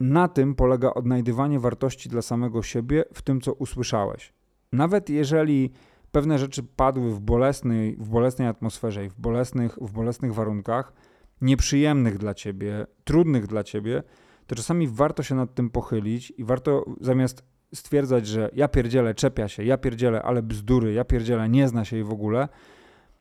na 0.00 0.28
tym 0.28 0.54
polega 0.54 0.94
odnajdywanie 0.94 1.60
wartości 1.60 2.08
dla 2.08 2.22
samego 2.22 2.62
siebie 2.62 3.04
w 3.14 3.22
tym, 3.22 3.40
co 3.40 3.52
usłyszałeś. 3.52 4.32
Nawet 4.72 5.10
jeżeli 5.10 5.72
pewne 6.12 6.38
rzeczy 6.38 6.62
padły 6.62 7.10
w 7.10 7.20
bolesnej, 7.20 7.96
w 7.96 8.08
bolesnej 8.08 8.48
atmosferze 8.48 9.04
i 9.04 9.08
w 9.08 9.20
bolesnych, 9.20 9.78
w 9.80 9.92
bolesnych 9.92 10.34
warunkach, 10.34 10.92
nieprzyjemnych 11.40 12.18
dla 12.18 12.34
ciebie, 12.34 12.86
trudnych 13.04 13.46
dla 13.46 13.64
ciebie, 13.64 14.02
to 14.46 14.56
czasami 14.56 14.88
warto 14.88 15.22
się 15.22 15.34
nad 15.34 15.54
tym 15.54 15.70
pochylić 15.70 16.32
i 16.36 16.44
warto 16.44 16.84
zamiast 17.00 17.44
stwierdzać, 17.74 18.26
że 18.26 18.50
ja 18.54 18.68
pierdzielę, 18.68 19.14
czepia 19.14 19.48
się, 19.48 19.64
ja 19.64 19.78
pierdzielę, 19.78 20.22
ale 20.22 20.42
bzdury, 20.42 20.92
ja 20.92 21.04
pierdzielę, 21.04 21.48
nie 21.48 21.68
zna 21.68 21.84
się 21.84 21.96
jej 21.96 22.04
w 22.04 22.12
ogóle, 22.12 22.48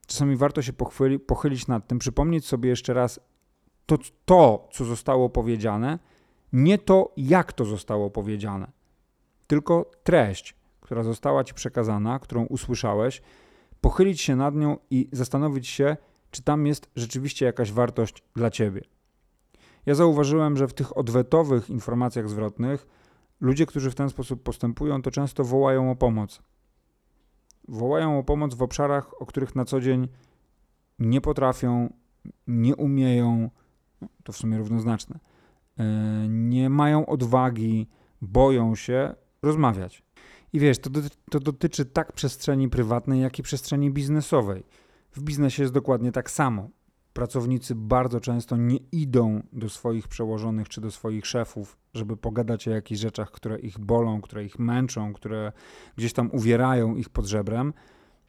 czasami 0.07 0.35
warto 0.35 0.61
się 0.61 0.73
pochwyli, 0.73 1.19
pochylić 1.19 1.67
nad 1.67 1.87
tym, 1.87 1.99
przypomnieć 1.99 2.45
sobie 2.45 2.69
jeszcze 2.69 2.93
raz 2.93 3.19
to, 3.85 3.97
to, 4.25 4.69
co 4.71 4.85
zostało 4.85 5.29
powiedziane, 5.29 5.99
nie 6.53 6.77
to, 6.77 7.13
jak 7.17 7.53
to 7.53 7.65
zostało 7.65 8.09
powiedziane, 8.09 8.71
tylko 9.47 9.91
treść, 10.03 10.55
która 10.91 11.03
została 11.03 11.43
ci 11.43 11.53
przekazana, 11.53 12.19
którą 12.19 12.45
usłyszałeś, 12.45 13.21
pochylić 13.81 14.21
się 14.21 14.35
nad 14.35 14.55
nią 14.55 14.77
i 14.89 15.09
zastanowić 15.11 15.67
się, 15.67 15.97
czy 16.31 16.43
tam 16.43 16.67
jest 16.67 16.89
rzeczywiście 16.95 17.45
jakaś 17.45 17.71
wartość 17.71 18.23
dla 18.35 18.49
ciebie. 18.49 18.81
Ja 19.85 19.95
zauważyłem, 19.95 20.57
że 20.57 20.67
w 20.67 20.73
tych 20.73 20.97
odwetowych 20.97 21.69
informacjach 21.69 22.29
zwrotnych 22.29 22.87
ludzie, 23.41 23.65
którzy 23.65 23.91
w 23.91 23.95
ten 23.95 24.09
sposób 24.09 24.43
postępują, 24.43 25.01
to 25.01 25.11
często 25.11 25.43
wołają 25.43 25.91
o 25.91 25.95
pomoc. 25.95 26.41
Wołają 27.67 28.19
o 28.19 28.23
pomoc 28.23 28.53
w 28.53 28.61
obszarach, 28.61 29.21
o 29.21 29.25
których 29.25 29.55
na 29.55 29.65
co 29.65 29.81
dzień 29.81 30.07
nie 30.99 31.21
potrafią, 31.21 31.93
nie 32.47 32.75
umieją, 32.75 33.49
to 34.23 34.31
w 34.31 34.37
sumie 34.37 34.57
równoznaczne, 34.57 35.19
e, 35.77 35.83
nie 36.27 36.69
mają 36.69 37.05
odwagi, 37.05 37.87
boją 38.21 38.75
się 38.75 39.15
rozmawiać. 39.41 40.03
I 40.53 40.59
wiesz, 40.59 40.79
to, 40.79 40.89
to 41.29 41.39
dotyczy 41.39 41.85
tak 41.85 42.13
przestrzeni 42.13 42.69
prywatnej, 42.69 43.21
jak 43.21 43.39
i 43.39 43.43
przestrzeni 43.43 43.91
biznesowej. 43.91 44.63
W 45.11 45.21
biznesie 45.21 45.63
jest 45.63 45.73
dokładnie 45.73 46.11
tak 46.11 46.31
samo. 46.31 46.69
Pracownicy 47.13 47.75
bardzo 47.75 48.19
często 48.19 48.57
nie 48.57 48.77
idą 48.91 49.43
do 49.53 49.69
swoich 49.69 50.07
przełożonych 50.07 50.69
czy 50.69 50.81
do 50.81 50.91
swoich 50.91 51.27
szefów, 51.27 51.77
żeby 51.93 52.17
pogadać 52.17 52.67
o 52.67 52.71
jakichś 52.71 53.01
rzeczach, 53.01 53.31
które 53.31 53.59
ich 53.59 53.79
bolą, 53.79 54.21
które 54.21 54.45
ich 54.45 54.59
męczą, 54.59 55.13
które 55.13 55.51
gdzieś 55.97 56.13
tam 56.13 56.29
uwierają 56.31 56.95
ich 56.95 57.09
pod 57.09 57.25
żebrem, 57.25 57.73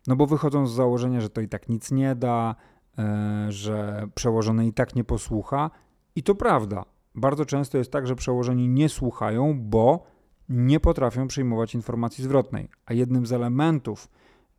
no 0.06 0.16
bo 0.16 0.26
wychodzą 0.26 0.66
z 0.66 0.74
założenia, 0.74 1.20
że 1.20 1.30
to 1.30 1.40
i 1.40 1.48
tak 1.48 1.68
nic 1.68 1.90
nie 1.90 2.14
da, 2.14 2.54
e, 2.98 3.46
że 3.48 4.08
przełożony 4.14 4.66
i 4.66 4.72
tak 4.72 4.94
nie 4.96 5.04
posłucha. 5.04 5.70
I 6.16 6.22
to 6.22 6.34
prawda. 6.34 6.84
Bardzo 7.14 7.46
często 7.46 7.78
jest 7.78 7.92
tak, 7.92 8.06
że 8.06 8.14
przełożeni 8.14 8.68
nie 8.68 8.88
słuchają, 8.88 9.60
bo 9.60 10.11
nie 10.52 10.80
potrafią 10.80 11.28
przyjmować 11.28 11.74
informacji 11.74 12.24
zwrotnej. 12.24 12.68
A 12.86 12.92
jednym 12.94 13.26
z 13.26 13.32
elementów 13.32 14.08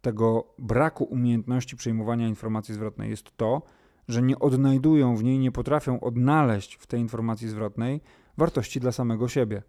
tego 0.02 0.54
braku 0.60 1.04
umiejętności 1.04 1.76
przyjmowania 1.76 2.28
informacji 2.28 2.74
zwrotnej 2.74 3.10
jest 3.10 3.38
to, 3.38 3.62
że 4.08 4.22
nie 4.22 4.40
odnajdują 4.40 5.16
w 5.16 5.24
niej, 5.24 5.40
nie 5.40 5.52
potrafią 5.52 6.00
odnaleźć 6.00 6.76
w 6.76 6.88
tej 6.88 7.00
informacji 7.00 7.50
zwrotnej 7.50 8.02
wartości 8.38 8.80
dla 8.80 8.92
samego 8.92 9.28
siebie. 9.28 9.64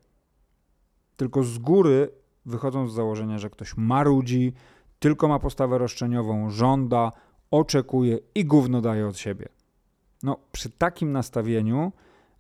Tylko 1.17 1.43
z 1.43 1.59
góry 1.59 2.11
wychodzą 2.47 2.89
z 2.89 2.95
założenia, 2.95 3.39
że 3.39 3.51
ktoś 3.51 3.77
marudzi, 3.77 4.53
tylko 4.99 5.29
ma 5.29 5.39
postawę 5.39 5.79
roszczeniową, 5.79 6.51
żąda, 6.51 7.13
oczekuje 7.51 8.19
i 8.35 8.45
gówno 8.45 8.81
daje 8.81 9.07
od 9.09 9.19
siebie. 9.19 9.49
No, 10.23 10.37
przy 10.53 10.71
takim 10.71 11.13
nastawieniu 11.13 11.93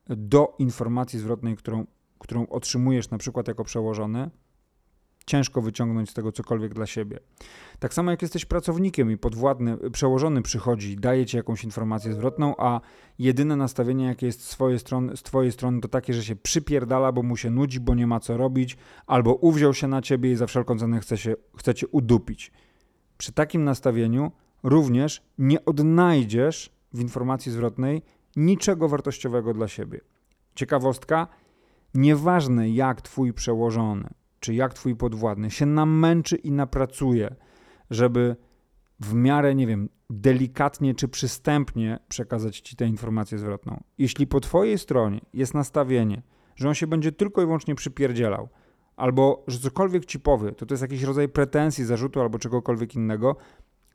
do 0.06 0.54
informacji 0.58 1.18
zwrotnej, 1.18 1.56
którą, 1.56 1.86
którą 2.24 2.46
otrzymujesz 2.46 3.10
na 3.10 3.18
przykład 3.18 3.48
jako 3.48 3.64
przełożony, 3.64 4.30
ciężko 5.26 5.62
wyciągnąć 5.62 6.10
z 6.10 6.14
tego 6.14 6.32
cokolwiek 6.32 6.74
dla 6.74 6.87
siebie. 6.87 7.18
Tak 7.78 7.94
samo 7.94 8.10
jak 8.10 8.22
jesteś 8.22 8.44
pracownikiem 8.44 9.10
i 9.10 9.16
podwładny, 9.16 9.90
przełożony 9.90 10.42
przychodzi, 10.42 10.96
daje 10.96 11.26
ci 11.26 11.37
jakąś 11.37 11.64
informację 11.64 12.12
zwrotną, 12.12 12.54
a 12.58 12.80
jedyne 13.18 13.56
nastawienie, 13.56 14.04
jakie 14.04 14.26
jest 14.26 14.42
z 14.42 14.78
strony, 14.78 15.16
z 15.16 15.22
twojej 15.22 15.52
strony, 15.52 15.80
to 15.80 15.88
takie, 15.88 16.14
że 16.14 16.24
się 16.24 16.37
przypierdala, 16.37 17.12
bo 17.12 17.22
mu 17.22 17.37
się 17.37 17.50
nudzi, 17.50 17.80
bo 17.80 17.94
nie 17.94 18.06
ma 18.06 18.20
co 18.20 18.37
robić, 18.37 18.76
albo 19.06 19.34
uwziął 19.34 19.74
się 19.74 19.88
na 19.88 20.02
ciebie 20.02 20.32
i 20.32 20.37
za 20.37 20.46
wszelką 20.46 20.78
cenę 20.78 21.00
chce, 21.00 21.18
się, 21.18 21.34
chce 21.56 21.74
cię 21.74 21.87
udupić. 21.88 22.52
Przy 23.18 23.32
takim 23.32 23.64
nastawieniu 23.64 24.32
również 24.62 25.22
nie 25.38 25.64
odnajdziesz 25.64 26.72
w 26.92 27.00
informacji 27.00 27.52
zwrotnej 27.52 28.02
niczego 28.37 28.88
wartościowego 28.88 29.54
dla 29.54 29.68
siebie. 29.68 30.00
Ciekawostka, 30.54 31.26
nieważne 31.94 32.70
jak 32.70 33.02
twój 33.02 33.33
przełożony, 33.33 34.09
czy 34.40 34.54
jak 34.54 34.74
twój 34.74 34.96
podwładny 34.96 35.50
się 35.50 35.66
namęczy 35.66 36.37
i 36.37 36.52
napracuje, 36.52 37.35
żeby 37.90 38.37
w 39.00 39.14
miarę, 39.14 39.54
nie 39.54 39.66
wiem, 39.66 39.88
delikatnie 40.11 40.94
czy 40.94 41.09
przystępnie 41.09 41.98
przekazać 42.09 42.61
ci 42.61 42.76
tę 42.76 42.87
informację 42.87 43.38
zwrotną. 43.38 43.83
Jeśli 43.98 44.26
po 44.26 44.40
twojej 44.40 44.78
stronie 44.78 45.20
jest 45.33 45.54
nastawienie, 45.54 46.22
że 46.57 46.68
on 46.68 46.74
się 46.74 46.87
będzie 46.87 47.12
tylko 47.12 47.42
i 47.42 47.44
wyłącznie 47.44 47.74
przypierdzielał, 47.74 48.48
albo 48.96 49.44
że 49.46 49.59
cokolwiek 49.59 50.04
ci 50.04 50.20
powie, 50.20 50.52
to 50.52 50.66
to 50.66 50.74
jest 50.74 50.83
jakiś 50.83 51.02
rodzaj 51.02 51.28
pretensji, 51.28 51.85
zarzutu 51.85 52.20
albo 52.20 52.38
czegokolwiek 52.38 52.94
innego, 52.94 53.37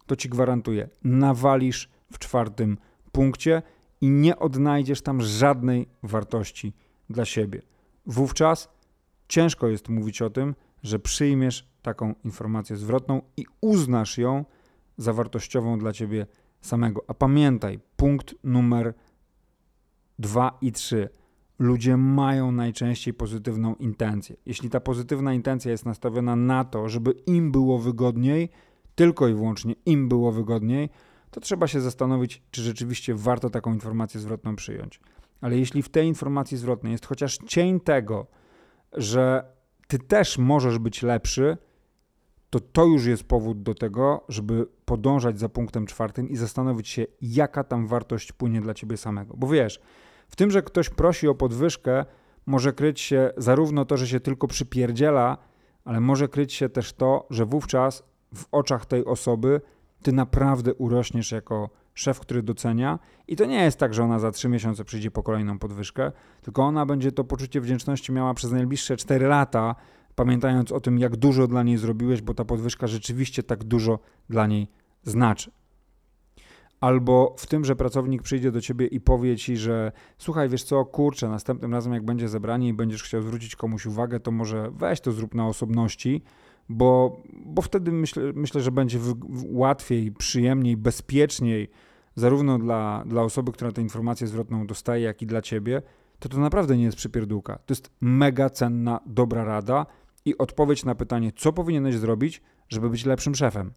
to 0.05 0.15
ci 0.15 0.29
gwarantuję, 0.29 0.89
nawalisz 1.03 1.89
w 2.11 2.19
czwartym 2.19 2.77
punkcie 3.11 3.61
i 4.01 4.09
nie 4.09 4.39
odnajdziesz 4.39 5.01
tam 5.01 5.21
żadnej 5.21 5.87
wartości 6.03 6.73
dla 7.09 7.25
siebie. 7.25 7.61
Wówczas 8.09 8.69
ciężko 9.27 9.67
jest 9.67 9.89
mówić 9.89 10.21
o 10.21 10.29
tym, 10.29 10.55
że 10.83 10.99
przyjmiesz 10.99 11.67
taką 11.81 12.15
informację 12.25 12.75
zwrotną 12.75 13.21
i 13.37 13.45
uznasz 13.61 14.17
ją 14.17 14.45
za 14.97 15.13
wartościową 15.13 15.79
dla 15.79 15.93
ciebie 15.93 16.27
samego. 16.61 17.03
A 17.07 17.13
pamiętaj, 17.13 17.79
punkt 17.95 18.35
numer 18.43 18.93
dwa 20.19 20.57
i 20.61 20.71
trzy. 20.71 21.09
Ludzie 21.59 21.97
mają 21.97 22.51
najczęściej 22.51 23.13
pozytywną 23.13 23.75
intencję. 23.75 24.35
Jeśli 24.45 24.69
ta 24.69 24.79
pozytywna 24.79 25.33
intencja 25.33 25.71
jest 25.71 25.85
nastawiona 25.85 26.35
na 26.35 26.63
to, 26.63 26.89
żeby 26.89 27.11
im 27.11 27.51
było 27.51 27.79
wygodniej, 27.79 28.49
tylko 28.95 29.27
i 29.27 29.33
wyłącznie 29.33 29.75
im 29.85 30.09
było 30.09 30.31
wygodniej, 30.31 30.89
to 31.31 31.39
trzeba 31.39 31.67
się 31.67 31.81
zastanowić, 31.81 32.41
czy 32.51 32.61
rzeczywiście 32.61 33.15
warto 33.15 33.49
taką 33.49 33.73
informację 33.73 34.19
zwrotną 34.19 34.55
przyjąć. 34.55 34.99
Ale 35.41 35.57
jeśli 35.57 35.83
w 35.83 35.89
tej 35.89 36.07
informacji 36.07 36.57
zwrotnej 36.57 36.91
jest 36.91 37.05
chociaż 37.05 37.37
cień 37.37 37.79
tego, 37.79 38.27
że 38.93 39.43
ty 39.87 39.99
też 39.99 40.37
możesz 40.37 40.79
być 40.79 41.03
lepszy, 41.03 41.57
to 42.49 42.59
to 42.59 42.85
już 42.85 43.05
jest 43.05 43.23
powód 43.23 43.63
do 43.63 43.75
tego, 43.75 44.25
żeby 44.29 44.65
podążać 44.85 45.39
za 45.39 45.49
punktem 45.49 45.85
czwartym 45.85 46.29
i 46.29 46.35
zastanowić 46.35 46.87
się, 46.87 47.05
jaka 47.21 47.63
tam 47.63 47.87
wartość 47.87 48.31
płynie 48.31 48.61
dla 48.61 48.73
ciebie 48.73 48.97
samego. 48.97 49.37
Bo 49.37 49.47
wiesz, 49.47 49.79
w 50.27 50.35
tym, 50.35 50.51
że 50.51 50.61
ktoś 50.61 50.89
prosi 50.89 51.27
o 51.27 51.35
podwyżkę, 51.35 52.05
może 52.45 52.73
kryć 52.73 52.99
się 52.99 53.31
zarówno 53.37 53.85
to, 53.85 53.97
że 53.97 54.07
się 54.07 54.19
tylko 54.19 54.47
przypierdziela, 54.47 55.37
ale 55.85 55.99
może 55.99 56.27
kryć 56.27 56.53
się 56.53 56.69
też 56.69 56.93
to, 56.93 57.27
że 57.29 57.45
wówczas 57.45 58.03
w 58.35 58.45
oczach 58.51 58.85
tej 58.85 59.05
osoby 59.05 59.61
ty 60.01 60.11
naprawdę 60.11 60.73
urośniesz 60.73 61.31
jako 61.31 61.69
szef, 61.93 62.19
który 62.19 62.43
docenia. 62.43 62.99
I 63.27 63.35
to 63.35 63.45
nie 63.45 63.63
jest 63.63 63.77
tak, 63.77 63.93
że 63.93 64.03
ona 64.03 64.19
za 64.19 64.31
trzy 64.31 64.49
miesiące 64.49 64.85
przyjdzie 64.85 65.11
po 65.11 65.23
kolejną 65.23 65.59
podwyżkę, 65.59 66.11
tylko 66.41 66.63
ona 66.63 66.85
będzie 66.85 67.11
to 67.11 67.23
poczucie 67.23 67.61
wdzięczności 67.61 68.11
miała 68.11 68.33
przez 68.33 68.51
najbliższe 68.51 68.97
cztery 68.97 69.27
lata, 69.27 69.75
pamiętając 70.15 70.71
o 70.71 70.79
tym, 70.79 70.99
jak 70.99 71.15
dużo 71.17 71.47
dla 71.47 71.63
niej 71.63 71.77
zrobiłeś, 71.77 72.21
bo 72.21 72.33
ta 72.33 72.45
podwyżka 72.45 72.87
rzeczywiście 72.87 73.43
tak 73.43 73.63
dużo 73.63 73.99
dla 74.29 74.47
niej 74.47 74.67
znaczy. 75.03 75.51
Albo 76.81 77.35
w 77.37 77.47
tym, 77.47 77.65
że 77.65 77.75
pracownik 77.75 78.21
przyjdzie 78.21 78.51
do 78.51 78.61
ciebie 78.61 78.87
i 78.87 79.01
powie 79.01 79.37
ci, 79.37 79.57
że 79.57 79.91
słuchaj, 80.17 80.49
wiesz 80.49 80.63
co, 80.63 80.85
kurczę, 80.85 81.29
następnym 81.29 81.73
razem 81.73 81.93
jak 81.93 82.05
będzie 82.05 82.27
zebranie 82.27 82.67
i 82.67 82.73
będziesz 82.73 83.03
chciał 83.03 83.21
zwrócić 83.21 83.55
komuś 83.55 83.85
uwagę, 83.85 84.19
to 84.19 84.31
może 84.31 84.71
weź 84.71 85.01
to 85.01 85.11
zrób 85.11 85.35
na 85.35 85.47
osobności, 85.47 86.23
bo, 86.69 87.21
bo 87.45 87.61
wtedy 87.61 87.91
myślę, 87.91 88.23
myślę, 88.35 88.61
że 88.61 88.71
będzie 88.71 88.99
łatwiej, 89.45 90.11
przyjemniej, 90.11 90.77
bezpieczniej, 90.77 91.69
zarówno 92.15 92.59
dla, 92.59 93.03
dla 93.05 93.21
osoby, 93.21 93.51
która 93.51 93.71
tę 93.71 93.81
informację 93.81 94.27
zwrotną 94.27 94.67
dostaje, 94.67 95.03
jak 95.03 95.21
i 95.21 95.25
dla 95.25 95.41
ciebie, 95.41 95.81
to 96.19 96.29
to 96.29 96.39
naprawdę 96.39 96.77
nie 96.77 96.83
jest 96.83 96.97
przypierdółka. 96.97 97.55
To 97.57 97.71
jest 97.71 97.91
mega 98.01 98.49
cenna, 98.49 98.99
dobra 99.05 99.43
rada 99.43 99.85
i 100.25 100.37
odpowiedź 100.37 100.85
na 100.85 100.95
pytanie, 100.95 101.31
co 101.35 101.53
powinieneś 101.53 101.95
zrobić, 101.95 102.41
żeby 102.69 102.89
być 102.89 103.05
lepszym 103.05 103.35
szefem. 103.35 103.71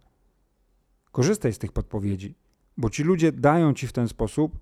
Korzystaj 1.12 1.53
z 1.53 1.59
tych 1.59 1.72
podpowiedzi, 1.72 2.34
bo 2.76 2.90
ci 2.90 3.03
ludzie 3.03 3.32
dają 3.32 3.74
ci 3.74 3.86
w 3.86 3.93
ten 3.93 4.09
sposób 4.09 4.59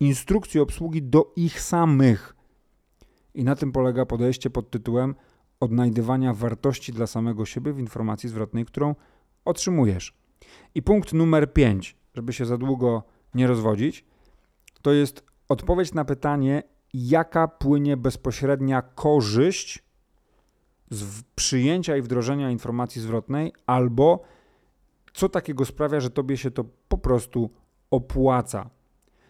instrukcję 0.00 0.62
obsługi 0.62 1.02
do 1.02 1.32
ich 1.36 1.60
samych. 1.60 2.36
I 3.34 3.44
na 3.44 3.56
tym 3.56 3.72
polega 3.72 4.06
podejście 4.06 4.50
pod 4.50 4.70
tytułem 4.70 5.14
odnajdywania 5.60 6.34
wartości 6.34 6.92
dla 6.92 7.06
samego 7.06 7.44
siebie 7.46 7.72
w 7.72 7.78
informacji 7.78 8.28
zwrotnej, 8.28 8.64
którą 8.64 8.94
otrzymujesz. 9.44 10.14
I 10.74 10.82
punkt 10.82 11.12
numer 11.12 11.52
5, 11.52 11.96
żeby 12.14 12.32
się 12.32 12.46
za 12.46 12.58
długo 12.58 13.02
nie 13.34 13.46
rozwodzić, 13.46 14.04
to 14.82 14.92
jest 14.92 15.24
odpowiedź 15.48 15.94
na 15.94 16.04
pytanie, 16.04 16.62
jaka 16.94 17.48
płynie 17.48 17.96
bezpośrednia 17.96 18.82
korzyść 18.82 19.84
z 20.90 21.22
przyjęcia 21.22 21.96
i 21.96 22.02
wdrożenia 22.02 22.50
informacji 22.50 23.02
zwrotnej, 23.02 23.52
albo 23.66 24.22
co 25.14 25.28
takiego 25.28 25.64
sprawia, 25.64 26.00
że 26.00 26.10
tobie 26.10 26.36
się 26.36 26.50
to 26.50 26.64
po 26.88 26.98
prostu 26.98 27.50
opłaca. 27.90 28.70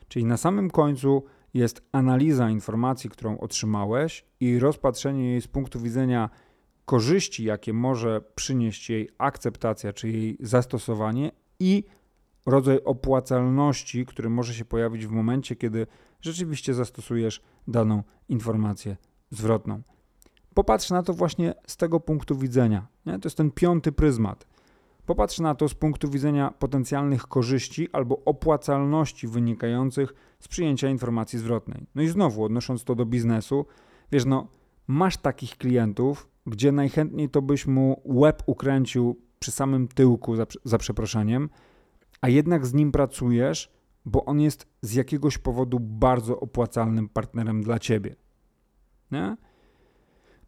Czyli 0.09 0.24
na 0.24 0.37
samym 0.37 0.70
końcu 0.70 1.24
jest 1.57 1.82
analiza 1.92 2.50
informacji, 2.50 3.11
którą 3.11 3.38
otrzymałeś 3.38 4.24
i 4.40 4.59
rozpatrzenie 4.59 5.30
jej 5.30 5.40
z 5.40 5.48
punktu 5.48 5.80
widzenia 5.80 6.30
korzyści, 6.84 7.44
jakie 7.44 7.72
może 7.72 8.20
przynieść 8.34 8.90
jej 8.90 9.09
akceptacja 9.18 9.92
czy 9.92 10.09
jej 10.09 10.36
zastosowanie 10.40 11.30
i 11.61 11.84
rodzaj 12.46 12.80
opłacalności, 12.84 14.07
który 14.07 14.30
może 14.30 14.54
się 14.54 14.64
pojawić 14.64 15.07
w 15.07 15.11
momencie, 15.11 15.57
kiedy 15.57 15.86
rzeczywiście 16.20 16.74
zastosujesz 16.74 17.42
daną 17.68 18.02
informację 18.28 18.96
zwrotną. 19.30 19.82
Popatrz 20.54 20.90
na 20.90 21.02
to 21.02 21.14
właśnie 21.14 21.54
z 21.66 21.76
tego 21.76 22.00
punktu 22.00 22.36
widzenia. 22.36 22.86
Nie? 23.07 23.18
To 23.18 23.26
jest 23.26 23.36
ten 23.36 23.50
piąty 23.50 23.92
pryzmat. 23.92 24.46
Popatrz 25.07 25.38
na 25.38 25.54
to 25.54 25.68
z 25.68 25.74
punktu 25.74 26.11
widzenia 26.11 26.50
potencjalnych 26.50 27.22
korzyści 27.22 27.88
albo 27.92 28.24
opłacalności 28.24 29.28
wynikających 29.28 30.14
z 30.40 30.48
przyjęcia 30.48 30.88
informacji 30.88 31.38
zwrotnej. 31.38 31.86
No 31.94 32.02
i 32.02 32.09
znowu, 32.09 32.44
odnosząc 32.44 32.84
to 32.84 32.94
do 32.94 33.07
biznesu, 33.07 33.66
wiesz, 34.12 34.24
no, 34.24 34.48
masz 34.86 35.16
takich 35.16 35.59
klientów, 35.59 36.28
gdzie 36.46 36.72
najchętniej 36.72 37.28
to 37.28 37.42
byś 37.42 37.66
mu 37.66 38.02
łeb 38.04 38.42
ukręcił 38.46 39.20
przy 39.38 39.50
samym 39.50 39.88
tyłku, 39.88 40.36
za, 40.36 40.46
za 40.64 40.78
przeproszeniem, 40.78 41.48
a 42.20 42.28
jednak 42.28 42.66
z 42.66 42.74
nim 42.74 42.92
pracujesz, 42.92 43.72
bo 44.04 44.24
on 44.24 44.40
jest 44.40 44.66
z 44.82 44.94
jakiegoś 44.94 45.38
powodu 45.38 45.80
bardzo 45.80 46.40
opłacalnym 46.40 47.09
partnerem 47.09 47.62
dla 47.62 47.78
ciebie. 47.78 48.16
Nie? 49.11 49.36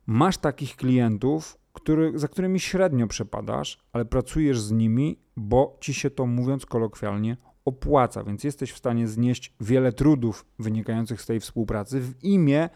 Masz 0.06 0.38
takich 0.38 0.76
klientów, 0.76 1.56
który, 1.80 2.18
za 2.18 2.28
którymi 2.28 2.60
średnio 2.60 3.06
przepadasz, 3.06 3.78
ale 3.92 4.04
pracujesz 4.04 4.60
z 4.60 4.72
nimi, 4.72 5.18
bo 5.36 5.76
ci 5.80 5.94
się 5.94 6.10
to, 6.10 6.26
mówiąc 6.26 6.66
kolokwialnie, 6.66 7.36
opłaca, 7.64 8.24
więc 8.24 8.44
jesteś 8.44 8.72
w 8.72 8.78
stanie 8.78 9.08
znieść 9.08 9.54
wiele 9.60 9.92
trudów 9.92 10.46
wynikających 10.58 11.22
z 11.22 11.26
tej 11.26 11.40
współpracy 11.40 12.00
w 12.00 12.24
imię 12.24 12.68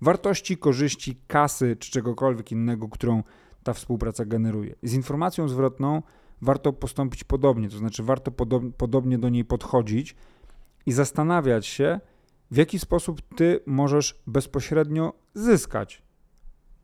wartości, 0.00 0.56
korzyści, 0.56 1.20
kasy 1.26 1.76
czy 1.76 1.90
czegokolwiek 1.90 2.52
innego, 2.52 2.88
którą 2.88 3.22
ta 3.62 3.72
współpraca 3.72 4.24
generuje. 4.24 4.74
Z 4.82 4.94
informacją 4.94 5.48
zwrotną 5.48 6.02
warto 6.42 6.72
postąpić 6.72 7.24
podobnie, 7.24 7.68
to 7.68 7.78
znaczy 7.78 8.02
warto 8.02 8.30
podob 8.30 8.62
podobnie 8.76 9.18
do 9.18 9.28
niej 9.28 9.44
podchodzić 9.44 10.16
i 10.86 10.92
zastanawiać 10.92 11.66
się, 11.66 12.00
w 12.50 12.56
jaki 12.56 12.78
sposób 12.78 13.22
ty 13.36 13.60
możesz 13.66 14.22
bezpośrednio 14.26 15.12
zyskać 15.34 16.02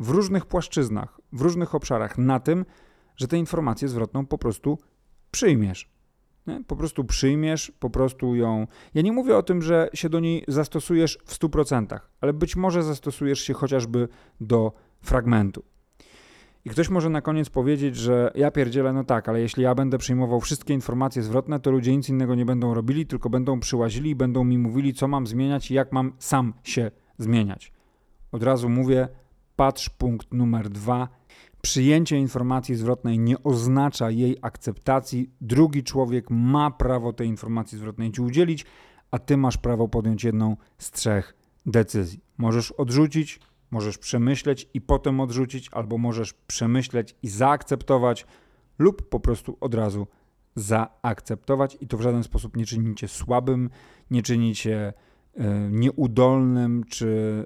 w 0.01 0.11
różnych 0.11 0.47
płaszczyznach, 0.47 1.21
w 1.37 1.41
różnych 1.41 1.75
obszarach 1.75 2.19
na 2.19 2.41
tym, 2.41 2.65
że 3.17 3.29
tę 3.29 3.39
informację 3.39 3.89
zwrotną 3.89 4.27
po 4.27 4.39
prostu 4.39 4.79
przyjmiesz. 5.31 5.91
Nie? 6.47 6.65
Po 6.67 6.77
prostu 6.77 7.05
przyjmiesz, 7.05 7.73
po 7.81 7.91
prostu 7.91 8.35
ją. 8.35 8.67
Ja 8.95 9.03
nie 9.03 9.13
mówię 9.13 9.37
o 9.37 9.43
tym, 9.43 9.63
że 9.63 9.89
się 9.95 10.09
do 10.09 10.21
niej 10.21 10.45
zastosujesz 10.49 11.19
w 11.25 11.39
100%, 11.39 12.01
ale 12.21 12.33
być 12.33 12.57
może 12.57 12.83
zastosujesz 12.83 13.41
się 13.41 13.55
chociażby 13.55 14.09
do 14.41 14.73
fragmentu. 15.01 15.63
I 16.65 16.71
ktoś 16.71 16.89
może 16.89 17.11
na 17.11 17.21
koniec 17.21 17.51
powiedzieć, 17.51 17.97
że 17.97 18.33
ja 18.35 18.51
pierdzielę, 18.51 18.93
no 18.93 19.05
tak, 19.05 19.29
ale 19.29 19.41
jeśli 19.41 19.63
ja 19.63 19.75
będę 19.75 19.99
przyjmował 19.99 20.41
wszystkie 20.41 20.75
informacje 20.75 21.23
zwrotne, 21.23 21.61
to 21.61 21.71
ludzie 21.71 21.97
nic 21.97 22.09
innego 22.09 22.35
nie 22.35 22.45
będą 22.45 22.75
robili, 22.75 23.07
tylko 23.07 23.31
będą 23.31 23.61
przyłazili 23.61 24.11
i 24.11 24.15
będą 24.15 24.45
mi 24.45 24.59
mówili, 24.59 24.95
co 24.95 25.09
mam 25.09 25.27
zmieniać 25.27 25.71
i 25.71 25.75
jak 25.75 25.93
mam 25.93 26.13
sam 26.19 26.55
się 26.63 26.91
zmieniać. 27.19 27.73
Od 28.33 28.43
razu 28.43 28.69
mówię, 28.69 29.09
patrz 29.57 29.89
punkt 29.91 30.33
numer 30.33 30.69
dwa. 30.69 31.09
Przyjęcie 31.67 32.19
informacji 32.19 32.75
zwrotnej 32.75 33.19
nie 33.19 33.43
oznacza 33.43 34.11
jej 34.11 34.37
akceptacji. 34.43 35.31
Drugi 35.41 35.83
człowiek 35.83 36.31
ma 36.31 36.71
prawo 36.71 37.13
tej 37.13 37.29
informacji 37.29 37.79
zwrotnej 37.79 38.13
ci 38.13 38.23
udzielić, 38.23 38.65
a 39.11 39.19
ty 39.19 39.37
masz 39.37 39.57
prawo 39.57 39.89
podjąć 39.89 40.25
jedną 40.25 40.57
z 40.79 40.91
trzech 40.91 41.37
decyzji. 41.67 42.21
Możesz 42.39 42.73
odrzucić, 42.73 43.41
możesz 43.71 43.99
przemyśleć 43.99 44.69
i 44.75 44.81
potem 44.81 45.21
odrzucić, 45.21 45.69
albo 45.73 45.99
możesz 45.99 46.33
przemyśleć 46.33 47.15
i 47.23 47.29
zaakceptować, 47.29 48.27
lub 48.79 49.09
po 49.09 49.21
prostu 49.21 49.57
od 49.61 49.75
razu 49.75 50.07
zaakceptować. 50.55 51.79
I 51.81 51.87
to 51.87 51.97
w 51.97 52.03
żaden 52.03 52.23
sposób 52.23 52.57
nie 52.57 52.67
czyni 52.67 52.95
cię 52.95 53.09
słabym, 53.09 53.71
nie 54.11 54.23
czyni 54.23 54.55
cię 54.55 54.93
e, 55.35 55.69
nieudolnym, 55.71 56.85
czy, 56.85 57.45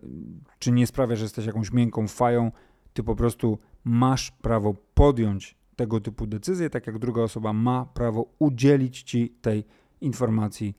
czy 0.58 0.72
nie 0.72 0.86
sprawia, 0.86 1.16
że 1.16 1.24
jesteś 1.24 1.46
jakąś 1.46 1.72
miękką 1.72 2.08
fają. 2.08 2.52
Ty 2.92 3.02
po 3.02 3.16
prostu 3.16 3.58
masz 3.84 4.30
prawo 4.30 4.74
podjąć 4.94 5.56
tego 5.76 6.00
typu 6.00 6.26
decyzję, 6.26 6.70
tak 6.70 6.86
jak 6.86 6.98
druga 6.98 7.22
osoba 7.22 7.52
ma 7.52 7.86
prawo 7.86 8.26
udzielić 8.38 9.02
ci 9.02 9.30
tej 9.40 9.64
informacji 10.00 10.76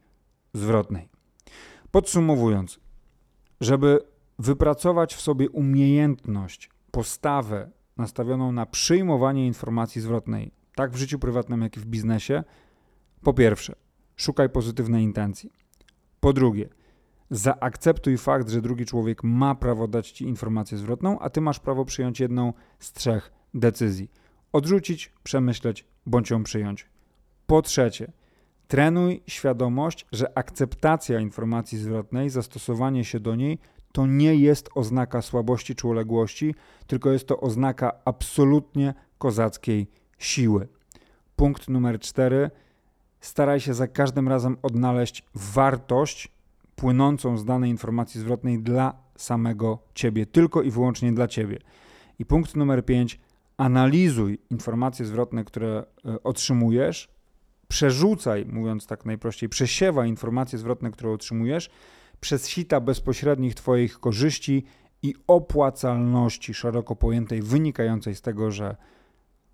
zwrotnej. 0.53 1.09
Podsumowując, 1.91 2.79
żeby 3.61 3.99
wypracować 4.39 5.15
w 5.15 5.21
sobie 5.21 5.49
umiejętność, 5.49 6.69
postawę 6.91 7.71
nastawioną 7.97 8.51
na 8.51 8.65
przyjmowanie 8.65 9.47
informacji 9.47 10.01
zwrotnej, 10.01 10.51
tak 10.75 10.91
w 10.91 10.95
życiu 10.95 11.19
prywatnym, 11.19 11.61
jak 11.61 11.77
i 11.77 11.79
w 11.79 11.85
biznesie, 11.85 12.43
po 13.21 13.33
pierwsze, 13.33 13.75
szukaj 14.15 14.49
pozytywnej 14.49 15.03
intencji. 15.03 15.51
Po 16.19 16.33
drugie, 16.33 16.69
zaakceptuj 17.31 18.17
fakt, 18.17 18.49
że 18.49 18.61
drugi 18.61 18.85
człowiek 18.85 19.23
ma 19.23 19.55
prawo 19.55 19.87
dać 19.87 20.11
ci 20.11 20.23
informację 20.23 20.77
zwrotną, 20.77 21.19
a 21.19 21.29
ty 21.29 21.41
masz 21.41 21.59
prawo 21.59 21.85
przyjąć 21.85 22.19
jedną 22.19 22.53
z 22.79 22.93
trzech 22.93 23.31
decyzji: 23.53 24.11
odrzucić, 24.51 25.11
przemyśleć 25.23 25.85
bądź 26.05 26.29
ją 26.29 26.43
przyjąć. 26.43 26.85
Po 27.47 27.61
trzecie, 27.61 28.11
trenuj 28.67 29.23
świadomość, 29.27 30.05
że 30.11 30.37
akceptacja 30.37 31.19
informacji 31.19 31.77
zwrotnej, 31.77 32.29
zastosowanie 32.29 33.05
się 33.05 33.19
do 33.19 33.35
niej 33.35 33.59
to 33.91 34.05
nie 34.05 34.35
jest 34.35 34.69
oznaka 34.75 35.21
słabości 35.21 35.75
czy 35.75 35.87
uległości, 35.87 36.55
tylko 36.87 37.11
jest 37.11 37.27
to 37.27 37.39
oznaka 37.39 37.91
absolutnie 38.05 38.93
kozackiej 39.17 39.87
siły. 40.17 40.67
Punkt 41.35 41.69
numer 41.69 41.99
cztery. 41.99 42.51
Staraj 43.21 43.59
się 43.59 43.73
za 43.73 43.87
każdym 43.87 44.27
razem 44.27 44.57
odnaleźć 44.61 45.25
wartość 45.35 46.31
płynącą 46.81 47.37
z 47.37 47.45
danej 47.45 47.69
informacji 47.69 48.21
zwrotnej 48.21 48.59
dla 48.59 48.93
samego 49.15 49.79
ciebie, 49.93 50.25
tylko 50.25 50.61
i 50.61 50.71
wyłącznie 50.71 51.11
dla 51.13 51.27
ciebie. 51.27 51.59
I 52.19 52.25
punkt 52.25 52.55
numer 52.55 52.85
5. 52.85 53.19
Analizuj 53.57 54.39
informacje 54.49 55.05
zwrotne, 55.05 55.43
które 55.43 55.85
e, 56.05 56.23
otrzymujesz, 56.23 57.09
przerzucaj, 57.67 58.45
mówiąc 58.45 58.87
tak 58.87 59.05
najprościej, 59.05 59.49
przesiewaj 59.49 60.09
informacje 60.09 60.59
zwrotne, 60.59 60.91
które 60.91 61.11
otrzymujesz 61.11 61.69
przez 62.19 62.47
sita 62.47 62.79
bezpośrednich 62.79 63.55
Twoich 63.55 63.99
korzyści 63.99 64.63
i 65.03 65.15
opłacalności 65.27 66.53
szeroko 66.53 66.95
pojętej, 66.95 67.41
wynikającej 67.41 68.15
z 68.15 68.21
tego, 68.21 68.51
że 68.51 68.75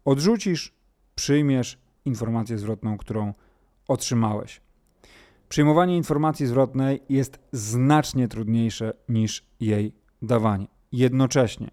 odrzucisz, 0.06 0.74
przyjmiesz 1.16 1.80
informację 2.06 2.58
zwrotną, 2.58 2.98
którą 2.98 3.34
otrzymałeś. 3.88 4.67
Przyjmowanie 5.50 5.98
informacji 5.98 6.48
zwrotnej 6.48 7.02
jest 7.10 7.40
znacznie 7.52 8.28
trudniejsze 8.28 8.94
niż 9.10 9.46
jej 9.60 9.94
dawanie. 10.22 10.68
Jednocześnie, 10.92 11.72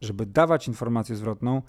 żeby 0.00 0.26
dawać 0.26 0.68
informację 0.68 1.16
zwrotną, 1.16 1.62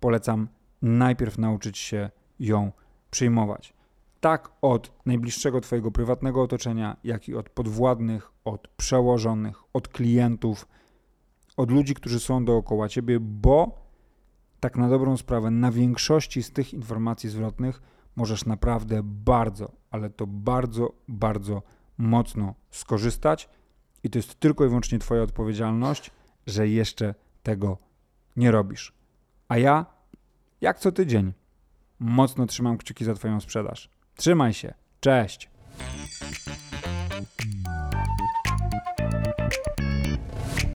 polecam 0.00 0.48
najpierw 0.82 1.38
nauczyć 1.38 1.78
się 1.78 2.10
ją 2.38 2.72
przyjmować. 3.10 3.74
Tak 4.20 4.50
od 4.62 4.92
najbliższego 5.06 5.60
Twojego 5.60 5.90
prywatnego 5.90 6.42
otoczenia, 6.42 6.96
jak 7.04 7.28
i 7.28 7.34
od 7.34 7.50
podwładnych, 7.50 8.32
od 8.44 8.68
przełożonych, 8.68 9.62
od 9.72 9.88
klientów, 9.88 10.68
od 11.56 11.70
ludzi, 11.70 11.94
którzy 11.94 12.20
są 12.20 12.44
dookoła 12.44 12.88
Ciebie, 12.88 13.20
bo 13.20 13.82
tak 14.60 14.76
na 14.76 14.88
dobrą 14.88 15.16
sprawę 15.16 15.50
na 15.50 15.70
większości 15.70 16.42
z 16.42 16.52
tych 16.52 16.74
informacji 16.74 17.30
zwrotnych 17.30 17.82
możesz 18.16 18.46
naprawdę 18.46 19.00
bardzo, 19.04 19.72
ale 19.92 20.10
to 20.10 20.26
bardzo, 20.26 20.92
bardzo 21.08 21.62
mocno 21.98 22.54
skorzystać 22.70 23.48
i 24.02 24.10
to 24.10 24.18
jest 24.18 24.40
tylko 24.40 24.64
i 24.64 24.68
wyłącznie 24.68 24.98
Twoja 24.98 25.22
odpowiedzialność, 25.22 26.10
że 26.46 26.68
jeszcze 26.68 27.14
tego 27.42 27.78
nie 28.36 28.50
robisz. 28.50 28.92
A 29.48 29.58
ja, 29.58 29.86
jak 30.60 30.78
co 30.78 30.92
tydzień, 30.92 31.32
mocno 31.98 32.46
trzymam 32.46 32.78
kciuki 32.78 33.04
za 33.04 33.14
Twoją 33.14 33.40
sprzedaż. 33.40 33.90
Trzymaj 34.16 34.54
się. 34.54 34.74
Cześć. 35.00 35.50